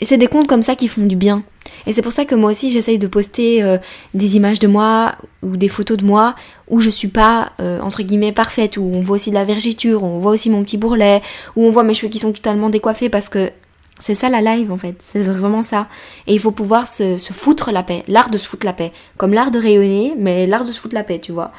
et 0.00 0.04
c'est 0.04 0.18
des 0.18 0.26
comptes 0.26 0.46
comme 0.46 0.62
ça 0.62 0.76
qui 0.76 0.88
font 0.88 1.04
du 1.04 1.16
bien. 1.16 1.42
Et 1.86 1.92
c'est 1.92 2.02
pour 2.02 2.12
ça 2.12 2.24
que 2.24 2.34
moi 2.34 2.50
aussi 2.50 2.70
j'essaye 2.70 2.98
de 2.98 3.06
poster 3.06 3.62
euh, 3.62 3.78
des 4.14 4.36
images 4.36 4.58
de 4.58 4.66
moi 4.66 5.14
ou 5.42 5.56
des 5.56 5.68
photos 5.68 5.96
de 5.96 6.04
moi 6.04 6.34
où 6.68 6.80
je 6.80 6.90
suis 6.90 7.08
pas 7.08 7.52
euh, 7.60 7.80
entre 7.80 8.02
guillemets 8.02 8.32
parfaite, 8.32 8.76
où 8.76 8.90
on 8.94 9.00
voit 9.00 9.16
aussi 9.16 9.30
de 9.30 9.36
la 9.36 9.44
vergiture, 9.44 10.02
où 10.02 10.06
on 10.06 10.18
voit 10.18 10.32
aussi 10.32 10.50
mon 10.50 10.62
petit 10.64 10.76
bourrelet, 10.76 11.22
où 11.54 11.64
on 11.64 11.70
voit 11.70 11.84
mes 11.84 11.94
cheveux 11.94 12.10
qui 12.10 12.18
sont 12.18 12.32
totalement 12.32 12.70
décoiffés 12.70 13.08
parce 13.08 13.28
que 13.28 13.50
c'est 13.98 14.14
ça 14.14 14.28
la 14.28 14.42
live 14.42 14.70
en 14.70 14.76
fait, 14.76 14.96
c'est 14.98 15.20
vraiment 15.20 15.62
ça. 15.62 15.88
Et 16.26 16.34
il 16.34 16.40
faut 16.40 16.50
pouvoir 16.50 16.86
se, 16.86 17.16
foutre 17.18 17.70
la 17.70 17.82
paix, 17.82 18.04
l'art 18.08 18.30
de 18.30 18.38
se 18.38 18.46
foutre 18.46 18.66
la 18.66 18.72
paix, 18.72 18.92
comme 19.16 19.32
l'art 19.32 19.50
de 19.50 19.58
rayonner, 19.58 20.14
mais 20.18 20.46
l'art 20.46 20.64
de 20.64 20.72
se 20.72 20.80
foutre 20.80 20.94
la 20.94 21.04
paix, 21.04 21.18
tu 21.18 21.32
vois, 21.32 21.52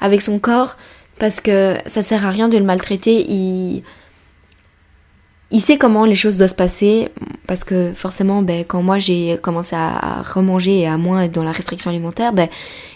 avec 0.00 0.22
son 0.22 0.38
corps, 0.38 0.76
parce 1.18 1.40
que 1.40 1.76
ça 1.86 2.02
sert 2.02 2.26
à 2.26 2.30
rien 2.30 2.48
de 2.48 2.58
le 2.58 2.64
maltraiter. 2.64 3.24
Il 3.30 3.82
il 5.56 5.60
sait 5.60 5.78
comment 5.78 6.04
les 6.04 6.14
choses 6.14 6.36
doivent 6.36 6.50
se 6.50 6.54
passer 6.54 7.08
parce 7.46 7.64
que 7.64 7.92
forcément 7.94 8.42
ben, 8.42 8.62
quand 8.68 8.82
moi 8.82 8.98
j'ai 8.98 9.38
commencé 9.40 9.74
à, 9.74 10.20
remanger 10.22 10.80
et 10.80 10.86
à 10.86 10.98
moins 10.98 11.22
être 11.22 11.32
dans 11.32 11.44
la 11.44 11.52
restriction 11.52 11.88
alimentaire 11.88 12.34
ben, 12.34 12.50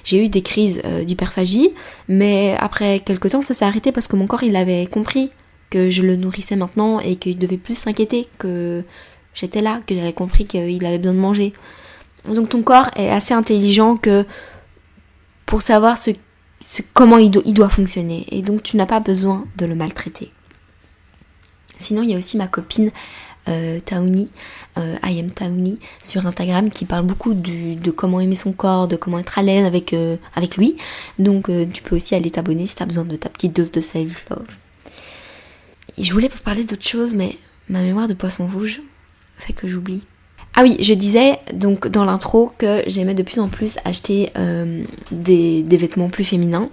j'ai 0.04 0.22
eu 0.22 0.28
des 0.28 0.42
crises 0.42 0.82
euh, 0.84 1.02
d'hyperphagie. 1.02 1.70
Mais 2.08 2.54
après 2.60 3.00
quelques 3.00 3.30
temps 3.30 3.40
ça 3.40 3.54
s'est 3.54 3.64
arrêté 3.64 3.92
parce 3.92 4.08
que 4.08 4.16
mon 4.16 4.26
corps 4.26 4.42
il 4.42 4.56
avait 4.56 4.86
compris 4.86 5.30
que 5.70 5.88
je 5.88 6.02
le 6.02 6.16
nourrissais 6.16 6.54
maintenant 6.54 7.00
et 7.00 7.16
qu'il 7.16 7.38
devait 7.38 7.56
plus 7.56 7.76
s'inquiéter 7.76 8.28
que 8.36 8.82
j'étais 9.32 9.62
là 9.62 9.80
que 9.86 9.94
j'avais 9.94 10.12
compris 10.12 10.44
qu'il 10.44 10.84
avait 10.84 10.98
besoin 10.98 11.14
de 11.14 11.18
manger. 11.18 11.54
Donc 12.28 12.50
ton 12.50 12.60
corps 12.60 12.90
est 12.94 13.08
assez 13.08 13.32
intelligent 13.32 13.96
que 13.96 14.26
pour 15.46 15.62
savoir 15.62 15.96
ce, 15.96 16.10
comment 16.92 17.16
il 17.16 17.30
doit 17.30 17.70
fonctionner. 17.70 18.26
Et 18.30 18.42
donc 18.42 18.62
tu 18.62 18.76
n'as 18.76 18.84
pas 18.84 19.00
besoin 19.00 19.46
de 19.56 19.64
le 19.64 19.74
maltraiter 19.74 20.30
Sinon, 21.80 22.02
il 22.02 22.10
y 22.10 22.14
a 22.14 22.18
aussi 22.18 22.36
ma 22.36 22.46
copine 22.46 22.90
euh, 23.48 23.78
euh, 24.78 24.96
I 25.02 25.18
am 25.18 25.30
Taouni, 25.30 25.78
sur 26.02 26.26
Instagram, 26.26 26.70
qui 26.70 26.84
parle 26.84 27.04
beaucoup 27.04 27.34
de 27.34 27.90
comment 27.90 28.20
aimer 28.20 28.34
son 28.34 28.52
corps, 28.52 28.86
de 28.86 28.96
comment 28.96 29.18
être 29.18 29.38
à 29.38 29.42
l'aise 29.42 29.66
avec, 29.66 29.92
euh, 29.92 30.16
avec 30.34 30.56
lui. 30.56 30.76
Donc, 31.18 31.48
euh, 31.48 31.66
tu 31.72 31.82
peux 31.82 31.96
aussi 31.96 32.14
aller 32.14 32.30
t'abonner 32.30 32.66
si 32.66 32.76
tu 32.76 32.84
besoin 32.84 33.04
de 33.04 33.16
ta 33.16 33.28
petite 33.28 33.54
dose 33.54 33.72
de 33.72 33.80
self-love. 33.80 34.58
Je 35.98 36.12
voulais 36.12 36.28
vous 36.28 36.40
parler 36.40 36.64
d'autre 36.64 36.86
chose, 36.86 37.14
mais 37.14 37.36
ma 37.68 37.82
mémoire 37.82 38.08
de 38.08 38.14
poisson 38.14 38.46
rouge 38.46 38.80
fait 39.38 39.52
que 39.52 39.68
j'oublie. 39.68 40.02
Ah 40.54 40.62
oui, 40.62 40.76
je 40.80 40.92
disais 40.94 41.38
donc 41.54 41.88
dans 41.88 42.04
l'intro 42.04 42.52
que 42.58 42.82
j'aimais 42.86 43.14
de 43.14 43.22
plus 43.22 43.38
en 43.38 43.48
plus 43.48 43.78
acheter 43.84 44.30
euh, 44.36 44.82
des, 45.10 45.62
vêtements 45.70 46.08
plus 46.08 46.24
féminins 46.24 46.68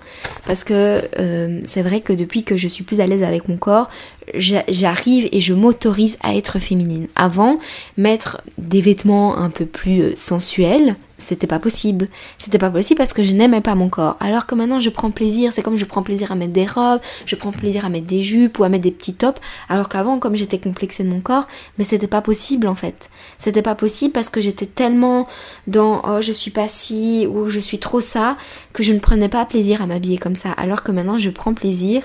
parce 0.45 0.63
que 0.63 1.01
euh, 1.19 1.61
c'est 1.65 1.83
vrai 1.83 2.01
que 2.01 2.11
depuis 2.11 2.43
que 2.43 2.57
je 2.57 2.67
suis 2.67 2.83
plus 2.83 3.01
à 3.01 3.07
l'aise 3.07 3.23
avec 3.23 3.47
mon 3.47 3.55
corps, 3.55 3.89
j'arrive 4.35 5.29
et 5.31 5.39
je 5.39 5.53
m'autorise 5.53 6.17
à 6.21 6.35
être 6.35 6.59
féminine. 6.59 7.07
Avant, 7.15 7.59
mettre 7.97 8.41
des 8.57 8.81
vêtements 8.81 9.37
un 9.37 9.51
peu 9.51 9.65
plus 9.65 10.01
euh, 10.01 10.13
sensuels, 10.15 10.95
c'était 11.17 11.47
pas 11.47 11.60
possible. 11.60 12.08
C'était 12.38 12.58
pas 12.58 12.69
possible 12.69 12.97
parce 12.97 13.13
que 13.13 13.23
je 13.23 13.34
n'aimais 13.34 13.62
pas 13.62 13.75
mon 13.75 13.89
corps. 13.89 14.17
Alors 14.19 14.45
que 14.45 14.56
maintenant 14.56 14.80
je 14.80 14.89
prends 14.89 15.12
plaisir, 15.12 15.53
c'est 15.53 15.62
comme 15.62 15.77
je 15.77 15.86
prends 15.86 16.03
plaisir 16.03 16.32
à 16.32 16.36
mettre 16.36 16.53
des 16.53 16.65
robes, 16.65 17.01
je 17.25 17.36
prends 17.36 17.51
plaisir 17.51 17.86
à 17.86 17.89
mettre 17.89 18.08
des 18.08 18.23
jupes 18.23 18.60
ou 18.60 18.63
à 18.63 18.69
mettre 18.69 18.84
des 18.84 18.91
petits 18.91 19.13
tops. 19.13 19.41
Alors 19.69 19.89
qu'avant, 19.89 20.19
comme 20.19 20.36
j'étais 20.36 20.60
complexée 20.60 21.03
de 21.03 21.10
mon 21.10 21.21
corps, 21.21 21.47
mais 21.77 21.84
c'était 21.84 22.08
pas 22.08 22.21
possible 22.21 22.67
en 22.67 22.75
fait. 22.75 23.10
C'était 23.38 23.62
pas 23.62 23.75
possible 23.75 24.13
parce 24.13 24.30
que 24.30 24.41
j'étais 24.41 24.67
tellement 24.67 25.27
dans 25.65 26.01
oh 26.08 26.21
je 26.21 26.32
suis 26.32 26.51
pas 26.51 26.67
si 26.67 27.27
ou 27.27 27.47
je 27.47 27.60
suis 27.60 27.80
trop 27.80 28.01
ça 28.01 28.38
que 28.73 28.84
je 28.84 28.93
ne 28.93 28.99
prenais 28.99 29.30
pas 29.30 29.45
plaisir 29.45 29.82
à 29.82 29.88
m'habiller 29.88 30.17
comme 30.17 30.36
ça. 30.36 30.51
Alors 30.51 30.84
que 30.84 30.91
maintenant 30.91 31.17
je 31.17 31.30
prends 31.30 31.53
plaisir 31.53 32.03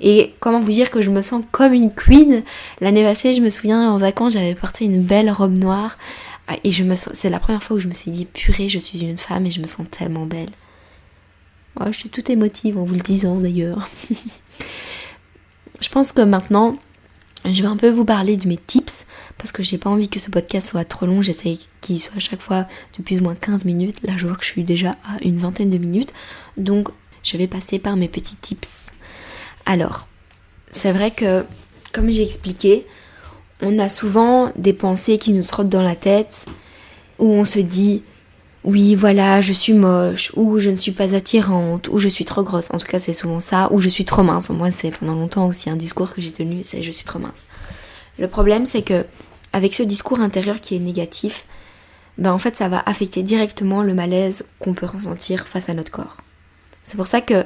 et 0.00 0.34
comment 0.40 0.60
vous 0.60 0.70
dire 0.70 0.90
que 0.90 1.02
je 1.02 1.10
me 1.10 1.22
sens 1.22 1.44
comme 1.52 1.72
une 1.72 1.92
queen? 1.92 2.42
L'année 2.80 3.02
passée, 3.02 3.32
je 3.32 3.40
me 3.40 3.48
souviens 3.48 3.90
en 3.90 3.98
vacances, 3.98 4.32
j'avais 4.32 4.54
porté 4.54 4.84
une 4.84 5.00
belle 5.00 5.30
robe 5.30 5.56
noire 5.56 5.96
et 6.62 6.70
je 6.70 6.84
me 6.84 6.94
c'est 6.94 7.30
la 7.30 7.40
première 7.40 7.62
fois 7.62 7.76
où 7.76 7.80
je 7.80 7.88
me 7.88 7.94
suis 7.94 8.10
dit, 8.10 8.24
purée, 8.24 8.68
je 8.68 8.78
suis 8.78 9.00
une 9.00 9.18
femme 9.18 9.46
et 9.46 9.50
je 9.50 9.60
me 9.60 9.66
sens 9.66 9.86
tellement 9.90 10.26
belle. 10.26 10.50
Oh, 11.80 11.86
je 11.86 11.98
suis 11.98 12.08
toute 12.08 12.30
émotive 12.30 12.78
en 12.78 12.84
vous 12.84 12.94
le 12.94 13.00
disant 13.00 13.36
d'ailleurs. 13.36 13.88
je 15.80 15.88
pense 15.88 16.12
que 16.12 16.22
maintenant, 16.22 16.78
je 17.44 17.62
vais 17.62 17.68
un 17.68 17.76
peu 17.76 17.90
vous 17.90 18.04
parler 18.04 18.36
de 18.36 18.46
mes 18.46 18.56
tips 18.56 19.06
parce 19.38 19.52
que 19.52 19.62
j'ai 19.62 19.78
pas 19.78 19.90
envie 19.90 20.08
que 20.08 20.20
ce 20.20 20.30
podcast 20.30 20.68
soit 20.68 20.84
trop 20.84 21.06
long. 21.06 21.20
J'essaye 21.20 21.58
qu'il 21.80 22.00
soit 22.00 22.16
à 22.16 22.20
chaque 22.20 22.40
fois 22.40 22.66
de 22.96 23.02
plus 23.02 23.20
ou 23.20 23.24
moins 23.24 23.34
15 23.34 23.64
minutes. 23.64 23.96
Là, 24.02 24.14
je 24.16 24.26
vois 24.26 24.36
que 24.36 24.44
je 24.44 24.50
suis 24.50 24.64
déjà 24.64 24.92
à 25.04 25.22
une 25.22 25.38
vingtaine 25.38 25.70
de 25.70 25.78
minutes. 25.78 26.12
Donc, 26.56 26.88
je 27.22 27.36
vais 27.36 27.48
passer 27.48 27.78
par 27.78 27.96
mes 27.96 28.08
petits 28.08 28.36
tips. 28.36 28.86
Alors, 29.66 30.08
c'est 30.70 30.92
vrai 30.92 31.10
que, 31.10 31.44
comme 31.92 32.10
j'ai 32.10 32.22
expliqué, 32.22 32.86
on 33.60 33.78
a 33.78 33.88
souvent 33.88 34.52
des 34.56 34.72
pensées 34.72 35.18
qui 35.18 35.32
nous 35.32 35.42
trottent 35.42 35.68
dans 35.68 35.82
la 35.82 35.96
tête, 35.96 36.46
où 37.18 37.26
on 37.26 37.44
se 37.44 37.60
dit 37.60 38.02
oui 38.64 38.94
voilà 38.94 39.40
je 39.40 39.52
suis 39.52 39.74
moche, 39.74 40.32
ou 40.36 40.58
je 40.58 40.70
ne 40.70 40.76
suis 40.76 40.92
pas 40.92 41.14
attirante, 41.14 41.88
ou 41.88 41.98
je 41.98 42.08
suis 42.08 42.24
trop 42.24 42.42
grosse, 42.42 42.72
en 42.72 42.78
tout 42.78 42.86
cas 42.86 42.98
c'est 42.98 43.12
souvent 43.12 43.40
ça, 43.40 43.68
ou 43.72 43.78
je 43.78 43.88
suis 43.88 44.04
trop 44.04 44.22
mince, 44.22 44.50
moi 44.50 44.70
c'est 44.70 44.90
pendant 44.90 45.14
longtemps 45.14 45.46
aussi 45.46 45.70
un 45.70 45.76
discours 45.76 46.12
que 46.12 46.20
j'ai 46.20 46.32
tenu, 46.32 46.62
c'est 46.64 46.82
je 46.82 46.90
suis 46.90 47.04
trop 47.04 47.18
mince. 47.18 47.44
Le 48.18 48.28
problème 48.28 48.66
c'est 48.66 48.82
que 48.82 49.04
avec 49.52 49.74
ce 49.74 49.82
discours 49.82 50.20
intérieur 50.20 50.60
qui 50.60 50.74
est 50.74 50.80
négatif, 50.80 51.46
ben 52.18 52.32
en 52.32 52.38
fait 52.38 52.56
ça 52.56 52.68
va 52.68 52.82
affecter 52.86 53.22
directement 53.22 53.82
le 53.82 53.94
malaise 53.94 54.48
qu'on 54.58 54.74
peut 54.74 54.86
ressentir 54.86 55.46
face 55.46 55.68
à 55.68 55.74
notre 55.74 55.92
corps. 55.92 56.18
C'est 56.82 56.96
pour 56.96 57.06
ça 57.06 57.20
que 57.20 57.44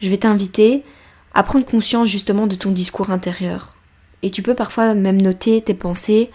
je 0.00 0.08
vais 0.08 0.16
t'inviter 0.18 0.84
à 1.32 1.42
prendre 1.42 1.64
conscience 1.64 2.08
justement 2.08 2.46
de 2.46 2.54
ton 2.54 2.70
discours 2.70 3.10
intérieur, 3.10 3.73
et 4.24 4.30
tu 4.30 4.42
peux 4.42 4.54
parfois 4.54 4.94
même 4.94 5.20
noter 5.20 5.60
tes 5.60 5.74
pensées 5.74 6.30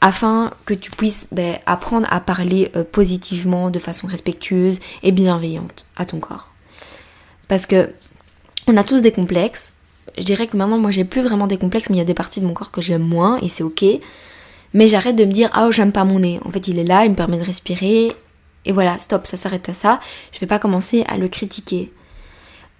afin 0.00 0.52
que 0.64 0.74
tu 0.74 0.92
puisses 0.92 1.26
ben, 1.32 1.58
apprendre 1.66 2.06
à 2.08 2.20
parler 2.20 2.70
euh, 2.76 2.84
positivement, 2.84 3.68
de 3.68 3.80
façon 3.80 4.06
respectueuse 4.06 4.78
et 5.02 5.10
bienveillante 5.10 5.86
à 5.96 6.06
ton 6.06 6.20
corps. 6.20 6.52
Parce 7.48 7.66
que 7.66 7.90
on 8.68 8.76
a 8.76 8.84
tous 8.84 9.02
des 9.02 9.10
complexes. 9.10 9.72
Je 10.16 10.22
dirais 10.22 10.46
que 10.46 10.56
maintenant, 10.56 10.78
moi, 10.78 10.92
j'ai 10.92 11.04
plus 11.04 11.20
vraiment 11.20 11.48
des 11.48 11.58
complexes, 11.58 11.90
mais 11.90 11.96
il 11.96 11.98
y 11.98 12.02
a 12.02 12.04
des 12.06 12.14
parties 12.14 12.40
de 12.40 12.46
mon 12.46 12.54
corps 12.54 12.70
que 12.70 12.80
j'aime 12.80 13.02
moins 13.02 13.38
et 13.40 13.48
c'est 13.48 13.64
ok. 13.64 13.84
Mais 14.72 14.86
j'arrête 14.86 15.16
de 15.16 15.24
me 15.24 15.32
dire, 15.32 15.50
ah, 15.52 15.66
oh, 15.66 15.72
j'aime 15.72 15.90
pas 15.90 16.04
mon 16.04 16.20
nez. 16.20 16.38
En 16.44 16.50
fait, 16.50 16.68
il 16.68 16.78
est 16.78 16.84
là, 16.84 17.04
il 17.04 17.10
me 17.10 17.16
permet 17.16 17.38
de 17.38 17.44
respirer. 17.44 18.12
Et 18.64 18.72
voilà, 18.72 19.00
stop, 19.00 19.26
ça 19.26 19.36
s'arrête 19.36 19.68
à 19.68 19.72
ça. 19.72 19.98
Je 20.32 20.38
vais 20.38 20.46
pas 20.46 20.60
commencer 20.60 21.04
à 21.08 21.16
le 21.18 21.28
critiquer. 21.28 21.92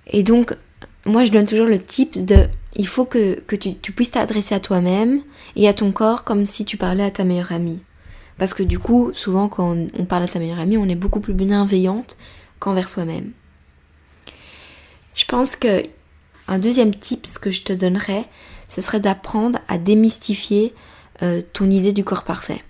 Et 0.07 0.23
donc, 0.23 0.57
moi, 1.05 1.25
je 1.25 1.33
donne 1.33 1.47
toujours 1.47 1.67
le 1.67 1.81
tips 1.81 2.19
de 2.19 2.47
il 2.75 2.87
faut 2.87 3.05
que, 3.05 3.39
tu, 3.57 3.93
puisses 3.93 4.13
t'adresser 4.13 4.55
à 4.55 4.61
toi-même 4.61 5.23
et 5.57 5.69
à 5.69 5.75
ton 5.75 5.93
corps 5.93 6.25
comme 6.25 6.47
si 6.47 6.65
tu 6.65 6.77
parlais 6.77 7.05
à 7.05 7.11
ta 7.11 7.25
meilleure 7.25 7.53
amie. 7.53 7.81
Parce 8.39 8.55
que 8.55 8.63
du 8.63 8.79
coup, 8.79 9.11
souvent 9.13 9.49
quand 9.49 9.77
on, 9.99 10.05
parle 10.05 10.23
à 10.23 10.27
sa 10.27 10.39
meilleure 10.39 10.59
amie, 10.59 10.79
on 10.79 10.89
est 10.89 10.95
beaucoup 10.95 11.21
plus 11.21 11.35
bienveillante 11.35 12.17
qu'envers 12.59 12.89
soi-même. 12.89 13.33
Je 15.15 15.27
pense 15.27 15.55
que 15.55 15.83
un 16.49 16.59
deuxième 16.59 16.93
ce 17.23 17.39
que 17.39 17.51
je 17.51 17.63
te 17.63 17.73
donnerais, 17.73 18.25
ce 18.69 18.81
serait 18.81 19.01
d'apprendre 19.01 19.59
à 19.69 19.77
démystifier 19.77 20.75
euh, 21.23 21.43
ton 21.53 21.71
idée 21.71 21.93
du 21.93 22.05
corps 22.05 22.25
parfait. 22.25 22.65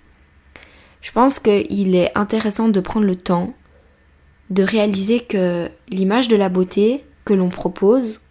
Je 1.01 1.11
pense 1.11 1.39
qu'il 1.39 1.95
est 1.95 2.11
intéressant 2.15 2.67
de 2.67 2.79
prendre 2.79 3.05
le 3.05 3.15
temps 3.15 3.53
de 4.49 4.63
réaliser 4.63 5.21
que 5.21 5.69
l'image 5.89 6.27
de 6.27 6.35
la 6.35 6.49
beauté 6.49 7.03
que 7.25 7.33
l'on 7.33 7.49
propose, 7.49 8.21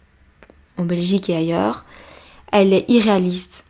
en 0.76 0.84
Belgique 0.84 1.30
et 1.30 1.36
ailleurs, 1.36 1.84
elle 2.50 2.72
est 2.72 2.88
irréaliste, 2.88 3.66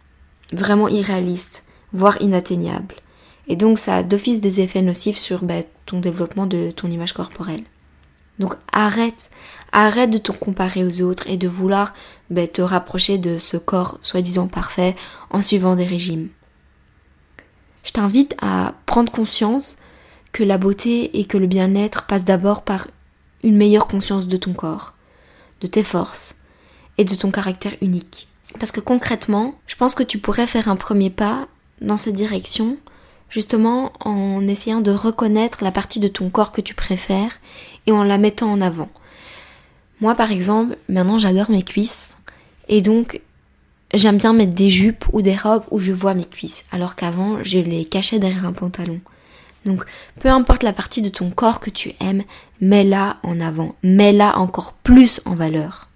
vraiment 0.52 0.88
irréaliste, 0.88 1.64
voire 1.92 2.20
inatteignable. 2.20 2.96
Et 3.48 3.56
donc 3.56 3.78
ça 3.78 3.96
a 3.96 4.02
d'office 4.02 4.40
des 4.40 4.61
effets 4.61 4.82
nocifs 4.82 5.18
sur 5.18 5.44
ben, 5.44 5.64
ton 5.87 6.00
développement 6.00 6.46
de 6.46 6.70
ton 6.70 6.90
image 6.90 7.12
corporelle. 7.12 7.62
Donc 8.38 8.54
arrête, 8.72 9.30
arrête 9.72 10.11
de 10.11 10.18
te 10.18 10.32
comparer 10.32 10.85
aux 10.85 11.02
autres 11.02 11.28
et 11.28 11.37
de 11.37 11.48
vouloir 11.48 11.92
ben, 12.30 12.48
te 12.48 12.62
rapprocher 12.62 13.18
de 13.18 13.38
ce 13.38 13.56
corps 13.56 13.98
soi-disant 14.00 14.48
parfait 14.48 14.96
en 15.30 15.42
suivant 15.42 15.76
des 15.76 15.85
régimes. 15.85 16.28
Je 17.85 17.92
t'invite 17.92 18.35
à 18.40 18.74
prendre 18.87 19.12
conscience 19.12 19.76
que 20.32 20.44
la 20.44 20.56
beauté 20.56 21.18
et 21.18 21.24
que 21.24 21.37
le 21.37 21.46
bien-être 21.46 22.06
passent 22.06 22.24
d'abord 22.24 22.62
par 22.62 22.87
une 23.42 23.56
meilleure 23.56 23.87
conscience 23.87 24.28
de 24.28 24.37
ton 24.37 24.54
corps, 24.54 24.94
de 25.62 25.66
tes 25.66 25.83
forces 25.83 26.35
et 26.98 27.05
de 27.05 27.14
ton 27.14 27.31
caractère 27.31 27.75
unique. 27.81 28.29
Parce 28.59 28.72
que 28.72 28.81
concrètement, 28.81 29.55
je 29.66 29.77
pense 29.77 29.94
que 29.94 30.03
tu 30.03 30.18
pourrais 30.18 30.46
faire 30.46 30.68
un 30.68 30.77
premier 30.77 31.09
pas 31.09 31.48
dans 31.81 31.96
cette 31.96 32.14
direction, 32.14 32.77
justement 33.31 33.92
en 34.01 34.46
essayant 34.46 34.81
de 34.81 34.90
reconnaître 34.90 35.64
la 35.64 35.72
partie 35.72 36.01
de 36.01 36.09
ton 36.09 36.29
corps 36.29 36.53
que 36.53 36.61
tu 36.61 36.75
préfères 36.75 37.40
et 37.87 37.92
en 37.92 38.05
la 38.05 38.18
mettant 38.18 38.53
en 38.53 38.61
avant. 38.61 38.90
Moi 40.01 40.14
par 40.14 40.33
exemple, 40.33 40.77
maintenant 40.88 41.18
j'adore 41.18 41.51
mes 41.51 41.62
cuisses 41.62 42.16
et 42.68 42.83
donc 42.83 43.20
j'aime 43.94 44.18
bien 44.18 44.33
mettre 44.33 44.53
des 44.53 44.70
jupes 44.70 45.05
ou 45.12 45.22
des 45.22 45.37
robes 45.37 45.64
où 45.70 45.79
je 45.79 45.92
vois 45.92 46.14
mes 46.14 46.25
cuisses, 46.25 46.64
alors 46.72 46.94
qu'avant 46.94 47.42
je 47.42 47.59
les 47.59 47.85
cachais 47.85 48.18
derrière 48.18 48.46
un 48.46 48.53
pantalon. 48.53 49.01
Donc, 49.64 49.85
peu 50.20 50.29
importe 50.29 50.62
la 50.62 50.72
partie 50.72 51.03
de 51.03 51.09
ton 51.09 51.31
corps 51.31 51.61
que 51.61 51.70
tu 51.70 51.94
aimes, 52.01 52.25
mets-la 52.61 53.18
en 53.22 53.40
avant, 53.40 53.75
mets-la 53.83 54.38
encore 54.38 54.72
plus 54.72 55.20
en 55.25 55.35
valeur. 55.35 55.88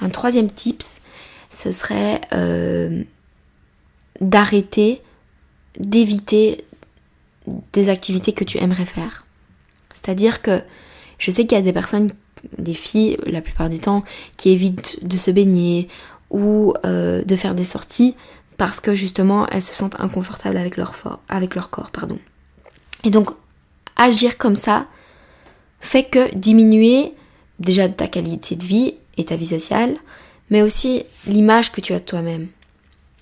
Un 0.00 0.10
troisième 0.10 0.50
tips, 0.50 1.00
ce 1.50 1.70
serait 1.70 2.20
euh, 2.32 3.02
d'arrêter, 4.20 5.00
d'éviter 5.78 6.64
des 7.72 7.88
activités 7.88 8.32
que 8.32 8.44
tu 8.44 8.58
aimerais 8.58 8.86
faire. 8.86 9.24
C'est-à-dire 9.92 10.42
que 10.42 10.62
je 11.18 11.30
sais 11.30 11.46
qu'il 11.46 11.56
y 11.56 11.60
a 11.60 11.64
des 11.64 11.72
personnes, 11.72 12.10
des 12.58 12.74
filles 12.74 13.16
la 13.26 13.40
plupart 13.40 13.68
du 13.68 13.78
temps, 13.78 14.04
qui 14.36 14.50
évitent 14.50 15.06
de 15.06 15.16
se 15.16 15.30
baigner 15.30 15.88
ou 16.30 16.74
euh, 16.84 17.22
de 17.24 17.36
faire 17.36 17.54
des 17.54 17.64
sorties 17.64 18.14
parce 18.56 18.80
que 18.80 18.94
justement 18.94 19.46
elles 19.48 19.62
se 19.62 19.74
sentent 19.74 20.00
inconfortables 20.00 20.56
avec 20.56 20.76
leur, 20.76 20.92
corps. 21.70 21.90
Pardon. 21.90 22.18
Et 23.02 23.10
donc 23.10 23.30
agir 23.96 24.38
comme 24.38 24.56
ça 24.56 24.86
fait 25.80 26.04
que 26.04 26.34
diminuer 26.34 27.12
déjà 27.58 27.88
ta 27.88 28.08
qualité 28.08 28.56
de 28.56 28.64
vie 28.64 28.94
et 29.16 29.24
ta 29.24 29.36
vie 29.36 29.46
sociale, 29.46 29.96
mais 30.50 30.62
aussi 30.62 31.04
l'image 31.26 31.72
que 31.72 31.80
tu 31.80 31.92
as 31.92 32.00
de 32.00 32.04
toi-même. 32.04 32.48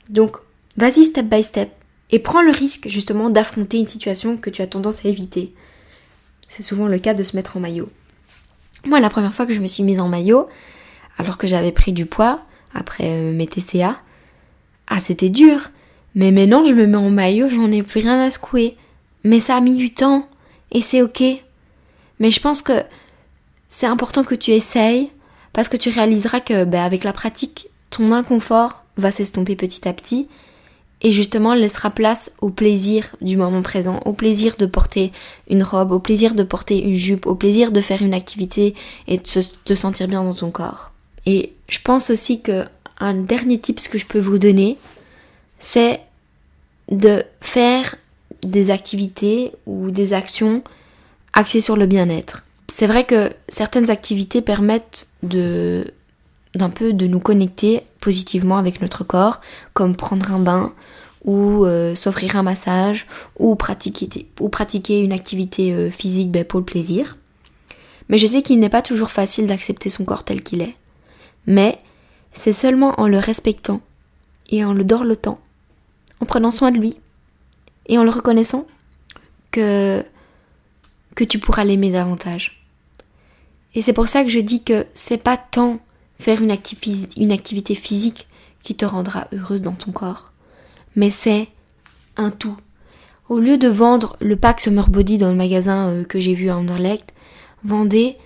Donc 0.09 0.37
vas-y 0.77 1.05
step 1.05 1.27
by 1.27 1.42
step 1.42 1.71
et 2.11 2.18
prends 2.18 2.42
le 2.42 2.53
risque 2.53 2.88
justement 2.88 3.31
d'affronter 3.31 3.79
une 3.79 3.87
situation 3.87 4.37
que 4.37 4.51
tu 4.51 4.62
as 4.62 4.66
tendance 4.66 5.05
à 5.05 5.09
éviter. 5.09 5.53
C'est 6.49 6.62
souvent 6.62 6.87
le 6.87 6.99
cas 6.99 7.14
de 7.14 7.23
se 7.23 7.37
mettre 7.37 7.57
en 7.57 7.61
maillot. 7.61 7.88
Moi 8.87 9.01
la 9.01 9.11
première 9.11 9.35
fois 9.35 9.47
que 9.47 9.55
je 9.55 9.61
me 9.61 9.66
suis 9.66 9.83
mise 9.83 10.01
en 10.01 10.09
maillot, 10.09 10.49
alors 11.18 11.38
que 11.38 11.47
j'avais 11.47 11.73
pris 11.73 11.92
du 11.92 12.07
poids 12.07 12.40
après 12.75 13.05
euh, 13.05 13.33
mes 13.33 13.47
TCA, 13.47 13.99
ah, 14.94 15.00
c'était 15.00 15.31
dur. 15.31 15.70
Mais 16.14 16.31
maintenant, 16.31 16.66
je 16.66 16.74
me 16.74 16.87
mets 16.87 16.98
en 16.98 17.09
maillot, 17.09 17.48
j'en 17.48 17.72
ai 17.72 17.83
plus 17.83 18.00
rien 18.00 18.20
à 18.20 18.28
secouer. 18.28 18.76
Mais 19.24 19.40
ça 19.40 19.57
a 19.57 19.61
mis 19.62 19.74
du 19.74 19.94
temps. 19.94 20.28
Et 20.70 20.83
c'est 20.83 21.00
ok. 21.00 21.22
Mais 22.20 22.31
je 22.31 22.40
pense 22.40 22.61
que 22.61 22.83
c'est 23.70 23.87
important 23.87 24.22
que 24.22 24.35
tu 24.35 24.50
essayes. 24.50 25.11
Parce 25.55 25.70
que 25.70 25.78
tu 25.78 25.88
réaliseras 25.88 26.40
que, 26.40 26.64
ben, 26.64 26.83
avec 26.83 27.05
la 27.05 27.14
pratique, 27.14 27.68
ton 27.88 28.12
inconfort 28.12 28.85
va 28.98 29.11
s'estomper 29.11 29.57
petit 29.57 29.88
à 29.88 29.94
petit. 29.94 30.28
Et 31.00 31.11
justement, 31.11 31.55
laissera 31.55 31.88
place 31.88 32.31
au 32.42 32.50
plaisir 32.50 33.16
du 33.22 33.38
moment 33.38 33.62
présent, 33.62 34.00
au 34.05 34.12
plaisir 34.12 34.57
de 34.59 34.66
porter 34.66 35.11
une 35.48 35.62
robe, 35.62 35.90
au 35.90 36.00
plaisir 36.00 36.35
de 36.35 36.42
porter 36.42 36.85
une 36.85 36.96
jupe, 36.96 37.26
au 37.26 37.35
plaisir 37.35 37.72
de 37.72 37.81
faire 37.81 38.02
une 38.02 38.14
activité 38.14 38.74
et 39.09 39.16
de 39.16 39.22
te 39.64 39.74
sentir 39.74 40.07
bien 40.07 40.22
dans 40.22 40.35
ton 40.35 40.50
corps. 40.50 40.92
Et 41.24 41.55
je 41.68 41.78
pense 41.83 42.11
aussi 42.11 42.42
que 42.42 42.64
un 43.03 43.15
dernier 43.15 43.59
tip 43.59 43.81
que 43.88 43.99
je 43.99 44.07
peux 44.07 44.21
vous 44.21 44.38
donner, 44.38 44.79
c'est 45.59 46.01
de 46.91 47.25
faire 47.41 47.97
des 48.43 48.71
activités 48.71 49.53
ou 49.67 49.91
des 49.91 50.12
actions 50.12 50.62
axées 51.33 51.61
sur 51.61 51.77
le 51.77 51.87
bien-être. 51.87 52.45
C'est 52.69 52.87
vrai 52.87 53.05
que 53.05 53.31
certaines 53.49 53.91
activités 53.91 54.41
permettent 54.41 55.09
de 55.23 55.85
d'un 56.55 56.69
peu 56.69 56.93
de 56.93 57.07
nous 57.07 57.19
connecter 57.19 57.81
positivement 58.03 58.59
avec 58.59 58.83
notre 58.83 59.05
corps, 59.05 59.41
comme 59.73 59.97
prendre 59.97 60.33
un 60.33 60.38
bain 60.38 60.75
ou 61.25 61.65
euh, 61.65 61.95
s'offrir 61.95 62.37
un 62.37 62.43
massage 62.43 63.07
ou 63.38 63.55
pratiquer, 63.55 65.01
une 65.01 65.12
activité 65.12 65.73
euh, 65.73 65.91
physique 65.91 66.31
ben, 66.31 66.45
pour 66.45 66.61
le 66.61 66.67
plaisir. 66.67 67.17
Mais 68.11 68.19
je 68.19 68.27
sais 68.27 68.43
qu'il 68.43 68.61
n'est 68.61 68.69
pas 68.69 68.83
toujours 68.83 69.11
facile 69.11 69.47
d'accepter 69.47 69.88
son 69.88 70.05
corps 70.05 70.25
tel 70.25 70.43
qu'il 70.43 70.61
est. 70.61 70.75
Mais 71.47 71.79
c'est 72.33 72.53
seulement 72.53 73.01
en 73.01 73.09
le 73.09 73.18
respectant 73.18 73.81
et 74.51 74.64
en 74.64 74.73
le 74.73 74.85
dorlotant, 74.85 75.40
en 76.21 76.27
prenant 76.27 76.51
soin 76.51 76.71
de 76.71 76.79
lui 76.79 76.97
et 77.87 77.99
en 77.99 78.05
le 78.05 78.11
reconnaissant 78.11 78.66
que, 79.51 80.05
que 81.14 81.25
tu 81.25 81.38
pourras 81.38 81.64
l'aimer 81.64 81.90
davantage. 81.90 82.64
Et 83.75 83.83
c'est 83.83 83.92
pour 83.92 84.09
ça 84.09 84.23
que 84.23 84.29
je 84.29 84.40
dis 84.40 84.62
que 84.62 84.87
c'est 84.95 85.23
pas 85.23 85.37
tant 85.37 85.81
faire 86.18 86.40
une, 86.40 86.53
activité 86.53 87.75
physique 87.75 88.29
qui 88.62 88.75
te 88.75 88.85
rendra 88.85 89.27
heureuse 89.33 89.62
dans 89.62 89.73
ton 89.73 89.90
corps, 89.92 90.33
mais 90.95 91.11
c'est 91.11 91.49
un 92.16 92.31
tout. 92.31 92.57
Au 93.29 93.38
lieu 93.38 93.59
de 93.59 93.68
vendre 93.68 94.16
le 94.21 94.37
pack 94.37 94.61
Summer 94.61 94.88
Body 94.88 95.18
dans 95.18 95.31
le 95.31 95.37
magasin 95.37 95.88
euh, 95.88 96.05
que 96.05 96.21
j'ai 96.21 96.35
vu 96.35 96.49
à 96.51 96.57
Anderlecht, 96.57 97.12
vendez 97.64 98.16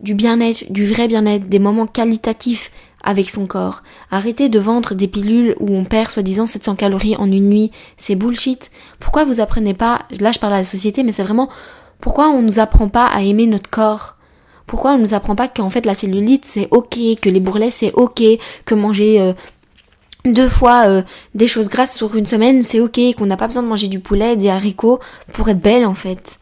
du 0.00 0.14
bien-être, 0.14 0.70
du 0.70 0.86
vrai 0.86 1.08
bien-être, 1.08 1.48
des 1.48 1.58
moments 1.58 1.86
qualitatifs 1.86 2.70
avec 3.04 3.30
son 3.30 3.46
corps. 3.46 3.82
Arrêtez 4.10 4.48
de 4.48 4.58
vendre 4.58 4.94
des 4.94 5.08
pilules 5.08 5.54
où 5.60 5.74
on 5.74 5.84
perd 5.84 6.10
soi-disant 6.10 6.46
700 6.46 6.74
calories 6.74 7.16
en 7.16 7.30
une 7.30 7.48
nuit. 7.48 7.70
C'est 7.96 8.16
bullshit. 8.16 8.70
Pourquoi 8.98 9.24
vous 9.24 9.40
apprenez 9.40 9.74
pas, 9.74 10.02
là 10.20 10.32
je 10.32 10.38
parle 10.38 10.54
à 10.54 10.58
la 10.58 10.64
société, 10.64 11.02
mais 11.02 11.12
c'est 11.12 11.22
vraiment 11.22 11.48
pourquoi 12.00 12.28
on 12.28 12.42
nous 12.42 12.58
apprend 12.58 12.88
pas 12.88 13.06
à 13.06 13.22
aimer 13.22 13.46
notre 13.46 13.70
corps? 13.70 14.16
Pourquoi 14.66 14.92
on 14.92 14.98
nous 14.98 15.14
apprend 15.14 15.34
pas 15.34 15.48
qu'en 15.48 15.70
fait 15.70 15.86
la 15.86 15.94
cellulite 15.94 16.44
c'est 16.44 16.68
ok, 16.70 16.96
que 17.20 17.28
les 17.28 17.40
bourrelets 17.40 17.70
c'est 17.70 17.92
ok, 17.92 18.22
que 18.64 18.74
manger 18.74 19.20
euh, 19.20 19.32
deux 20.24 20.48
fois 20.48 20.88
euh, 20.88 21.02
des 21.34 21.46
choses 21.46 21.68
grasses 21.68 21.96
sur 21.96 22.16
une 22.16 22.26
semaine 22.26 22.62
c'est 22.62 22.80
ok, 22.80 22.98
qu'on 23.16 23.26
n'a 23.26 23.36
pas 23.36 23.46
besoin 23.46 23.62
de 23.62 23.68
manger 23.68 23.88
du 23.88 24.00
poulet, 24.00 24.36
des 24.36 24.48
haricots 24.48 25.00
pour 25.32 25.48
être 25.48 25.60
belle 25.60 25.84
en 25.84 25.94
fait. 25.94 26.38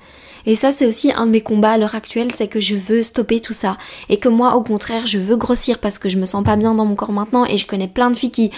Et 0.47 0.55
ça, 0.57 0.73
c'est 0.73 0.87
aussi 0.87 1.13
un 1.13 1.27
de 1.27 1.31
mes 1.31 1.41
combats 1.41 1.73
à 1.73 1.79
l'heure 1.79 1.95
actuelle, 1.95 2.33
c'est 2.35 2.49
que 2.49 2.61
je 2.61 2.77
veux 2.77 3.03
stopper 3.03 3.41
tout 3.41 3.53
ça. 3.53 3.79
Et 4.09 4.19
que 4.19 4.29
moi, 4.29 4.57
au 4.57 4.63
contraire, 4.63 5.07
je 5.07 5.19
veux 5.19 5.37
grossir 5.37 5.79
parce 5.79 5.99
que 5.99 6.09
je 6.09 6.19
me 6.19 6.27
sens 6.27 6.45
pas 6.45 6.57
bien 6.57 6.75
dans 6.75 6.85
mon 6.85 6.95
corps 6.95 7.13
maintenant. 7.13 7.45
Et 7.45 7.59
je 7.59 7.67
connais 7.67 7.89
plein 7.89 8.11
de 8.11 8.17
filles 8.17 8.31
qui, 8.31 8.51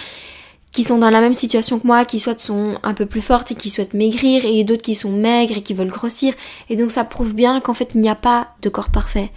qui 0.71 0.83
sont 0.83 0.97
dans 0.97 1.09
la 1.09 1.21
même 1.21 1.33
situation 1.33 1.79
que 1.79 1.87
moi, 1.87 2.03
qui 2.05 2.19
soit 2.19 2.39
sont 2.39 2.77
un 2.83 2.93
peu 2.93 3.05
plus 3.05 3.21
fortes 3.21 3.51
et 3.51 3.55
qui 3.55 3.69
souhaitent 3.69 3.93
maigrir, 3.93 4.45
et 4.45 4.63
d'autres 4.63 4.81
qui 4.81 4.93
sont 4.93 5.11
maigres 5.11 5.57
et 5.57 5.61
qui 5.61 5.73
veulent 5.73 5.87
grossir. 5.87 6.33
Et 6.69 6.75
donc 6.75 6.91
ça 6.91 7.05
prouve 7.05 7.33
bien 7.33 7.61
qu'en 7.61 7.73
fait, 7.73 7.91
il 7.95 8.01
n'y 8.01 8.09
a 8.09 8.15
pas 8.15 8.49
de 8.61 8.69
corps 8.69 8.89
parfait. 8.89 9.31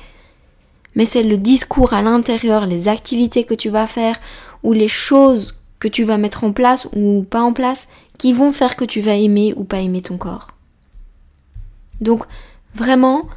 Mais 0.96 1.04
c'est 1.04 1.22
le 1.22 1.36
discours 1.36 1.92
à 1.92 2.02
l'intérieur, 2.02 2.66
les 2.66 2.88
activités 2.88 3.44
que 3.44 3.54
tu 3.54 3.68
vas 3.68 3.86
faire, 3.86 4.18
ou 4.64 4.72
les 4.72 4.88
choses 4.88 5.54
que 5.78 5.86
tu 5.86 6.02
vas 6.02 6.18
mettre 6.18 6.42
en 6.42 6.52
place 6.52 6.88
ou 6.96 7.22
pas 7.22 7.42
en 7.42 7.52
place, 7.52 7.86
qui 8.18 8.32
vont 8.32 8.52
faire 8.52 8.74
que 8.74 8.84
tu 8.84 9.00
vas 9.00 9.14
aimer 9.14 9.54
ou 9.56 9.62
pas 9.62 9.78
aimer 9.78 10.02
ton 10.02 10.18
corps. 10.18 10.57
Donc 12.00 12.24
vraiment, 12.74 13.28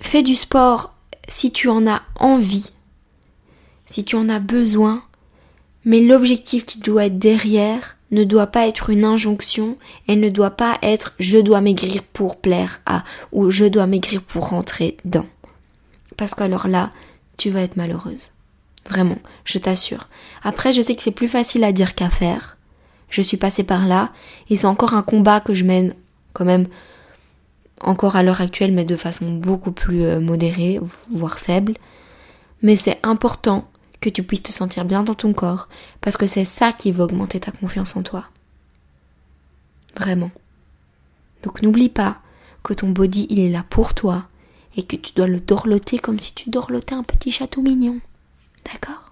fais 0.00 0.22
du 0.22 0.34
sport 0.34 0.94
si 1.28 1.50
tu 1.50 1.68
en 1.68 1.86
as 1.86 2.02
envie, 2.16 2.70
si 3.86 4.04
tu 4.04 4.16
en 4.16 4.28
as 4.28 4.38
besoin, 4.38 5.02
mais 5.84 6.00
l'objectif 6.00 6.66
qui 6.66 6.78
doit 6.78 7.06
être 7.06 7.18
derrière 7.18 7.96
ne 8.10 8.24
doit 8.24 8.46
pas 8.46 8.66
être 8.66 8.90
une 8.90 9.04
injonction 9.04 9.76
et 10.08 10.16
ne 10.16 10.28
doit 10.28 10.50
pas 10.50 10.78
être 10.82 11.14
je 11.18 11.38
dois 11.38 11.60
maigrir 11.60 12.02
pour 12.02 12.36
plaire 12.36 12.80
à 12.86 13.04
ou 13.32 13.50
je 13.50 13.64
dois 13.64 13.86
maigrir 13.86 14.22
pour 14.22 14.50
rentrer 14.50 14.96
dans. 15.04 15.26
Parce 16.16 16.34
qu'alors 16.34 16.68
là, 16.68 16.92
tu 17.36 17.50
vas 17.50 17.62
être 17.62 17.76
malheureuse. 17.76 18.32
Vraiment, 18.88 19.18
je 19.44 19.58
t'assure. 19.58 20.08
Après, 20.42 20.72
je 20.72 20.82
sais 20.82 20.94
que 20.94 21.02
c'est 21.02 21.10
plus 21.10 21.28
facile 21.28 21.64
à 21.64 21.72
dire 21.72 21.94
qu'à 21.94 22.08
faire. 22.08 22.56
Je 23.10 23.22
suis 23.22 23.36
passée 23.36 23.64
par 23.64 23.86
là 23.86 24.12
et 24.48 24.56
c'est 24.56 24.66
encore 24.66 24.94
un 24.94 25.02
combat 25.02 25.40
que 25.40 25.54
je 25.54 25.64
mène 25.64 25.94
quand 26.36 26.44
même 26.44 26.66
encore 27.80 28.16
à 28.16 28.22
l'heure 28.22 28.42
actuelle, 28.42 28.72
mais 28.72 28.84
de 28.84 28.96
façon 28.96 29.30
beaucoup 29.30 29.72
plus 29.72 30.02
euh, 30.02 30.20
modérée, 30.20 30.78
voire 31.10 31.38
faible. 31.38 31.74
mais 32.62 32.76
c'est 32.76 32.98
important 33.02 33.68
que 34.00 34.10
tu 34.10 34.22
puisses 34.22 34.42
te 34.42 34.52
sentir 34.52 34.84
bien 34.84 35.02
dans 35.02 35.14
ton 35.14 35.32
corps, 35.32 35.68
parce 36.00 36.16
que 36.16 36.26
c'est 36.26 36.44
ça 36.44 36.72
qui 36.72 36.92
va 36.92 37.04
augmenter 37.04 37.40
ta 37.40 37.50
confiance 37.50 37.96
en 37.96 38.02
toi. 38.02 38.24
Vraiment. 39.96 40.30
Donc 41.42 41.62
n'oublie 41.62 41.88
pas 41.88 42.18
que 42.62 42.74
ton 42.74 42.90
body, 42.90 43.26
il 43.30 43.40
est 43.40 43.50
là 43.50 43.64
pour 43.68 43.94
toi, 43.94 44.26
et 44.76 44.82
que 44.82 44.96
tu 44.96 45.12
dois 45.14 45.26
le 45.26 45.40
dorloter 45.40 45.98
comme 45.98 46.20
si 46.20 46.34
tu 46.34 46.50
dorlotais 46.50 46.94
un 46.94 47.02
petit 47.02 47.30
château 47.30 47.62
mignon. 47.62 47.98
D'accord? 48.70 49.05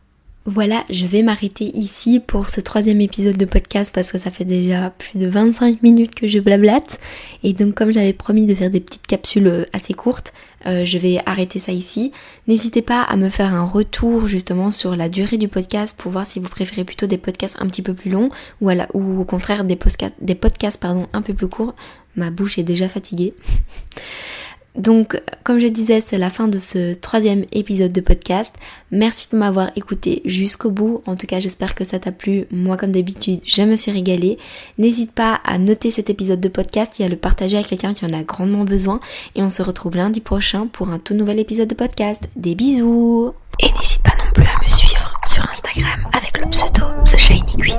Voilà, 0.46 0.84
je 0.90 1.06
vais 1.06 1.22
m'arrêter 1.22 1.74
ici 1.74 2.20
pour 2.20 2.50
ce 2.50 2.60
troisième 2.60 3.00
épisode 3.00 3.38
de 3.38 3.46
podcast 3.46 3.94
parce 3.94 4.12
que 4.12 4.18
ça 4.18 4.30
fait 4.30 4.44
déjà 4.44 4.90
plus 4.90 5.18
de 5.18 5.26
25 5.26 5.82
minutes 5.82 6.14
que 6.14 6.26
je 6.26 6.38
blablate. 6.38 7.00
Et 7.42 7.54
donc 7.54 7.74
comme 7.74 7.90
j'avais 7.90 8.12
promis 8.12 8.44
de 8.44 8.54
faire 8.54 8.68
des 8.68 8.80
petites 8.80 9.06
capsules 9.06 9.46
euh, 9.46 9.64
assez 9.72 9.94
courtes, 9.94 10.34
euh, 10.66 10.84
je 10.84 10.98
vais 10.98 11.18
arrêter 11.24 11.58
ça 11.58 11.72
ici. 11.72 12.12
N'hésitez 12.46 12.82
pas 12.82 13.00
à 13.00 13.16
me 13.16 13.30
faire 13.30 13.54
un 13.54 13.64
retour 13.64 14.26
justement 14.26 14.70
sur 14.70 14.96
la 14.96 15.08
durée 15.08 15.38
du 15.38 15.48
podcast 15.48 15.94
pour 15.96 16.12
voir 16.12 16.26
si 16.26 16.40
vous 16.40 16.48
préférez 16.50 16.84
plutôt 16.84 17.06
des 17.06 17.18
podcasts 17.18 17.56
un 17.60 17.66
petit 17.66 17.82
peu 17.82 17.94
plus 17.94 18.10
longs 18.10 18.28
ou, 18.60 18.70
au 18.70 19.24
contraire 19.24 19.64
des, 19.64 19.76
podcasts 19.76 20.84
un 20.84 21.22
peu 21.22 21.32
plus 21.32 21.48
courts. 21.48 21.74
Ma 22.16 22.30
bouche 22.30 22.58
est 22.58 22.64
déjà 22.64 22.86
fatiguée. 22.86 23.32
Donc, 24.76 25.20
comme 25.44 25.60
je 25.60 25.68
disais, 25.68 26.00
c'est 26.04 26.18
la 26.18 26.30
fin 26.30 26.48
de 26.48 26.58
ce 26.58 26.94
troisième 26.94 27.44
épisode 27.52 27.92
de 27.92 28.00
podcast. 28.00 28.52
Merci 28.90 29.28
de 29.30 29.36
m'avoir 29.36 29.70
écouté 29.76 30.20
jusqu'au 30.24 30.70
bout. 30.70 31.02
En 31.06 31.14
tout 31.14 31.28
cas, 31.28 31.38
j'espère 31.38 31.76
que 31.76 31.84
ça 31.84 32.00
t'a 32.00 32.10
plu. 32.10 32.46
Moi, 32.50 32.76
comme 32.76 32.90
d'habitude, 32.90 33.40
je 33.44 33.62
me 33.62 33.76
suis 33.76 33.92
régalée. 33.92 34.36
N'hésite 34.78 35.12
pas 35.12 35.40
à 35.44 35.58
noter 35.58 35.90
cet 35.90 36.10
épisode 36.10 36.40
de 36.40 36.48
podcast 36.48 36.98
et 36.98 37.04
à 37.04 37.08
le 37.08 37.16
partager 37.16 37.56
avec 37.56 37.68
quelqu'un 37.68 37.94
qui 37.94 38.04
en 38.04 38.12
a 38.12 38.24
grandement 38.24 38.64
besoin. 38.64 38.98
Et 39.36 39.42
on 39.42 39.50
se 39.50 39.62
retrouve 39.62 39.94
lundi 39.96 40.20
prochain 40.20 40.66
pour 40.66 40.90
un 40.90 40.98
tout 40.98 41.14
nouvel 41.14 41.38
épisode 41.38 41.68
de 41.68 41.74
podcast. 41.74 42.22
Des 42.34 42.56
bisous 42.56 43.32
Et 43.60 43.70
n'hésite 43.78 44.02
pas 44.02 44.16
non 44.24 44.32
plus 44.32 44.44
à 44.44 44.58
me 44.60 44.68
suivre 44.68 45.14
sur 45.26 45.48
Instagram 45.48 46.00
avec 46.12 46.36
le 46.38 46.50
pseudo 46.50 46.84
The 47.04 47.16
Shiny 47.16 47.42
Queen. 47.58 47.78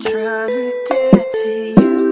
Trying 0.00 0.50
to 0.50 0.72
get 0.90 1.26
to 1.32 1.50
you. 1.80 2.03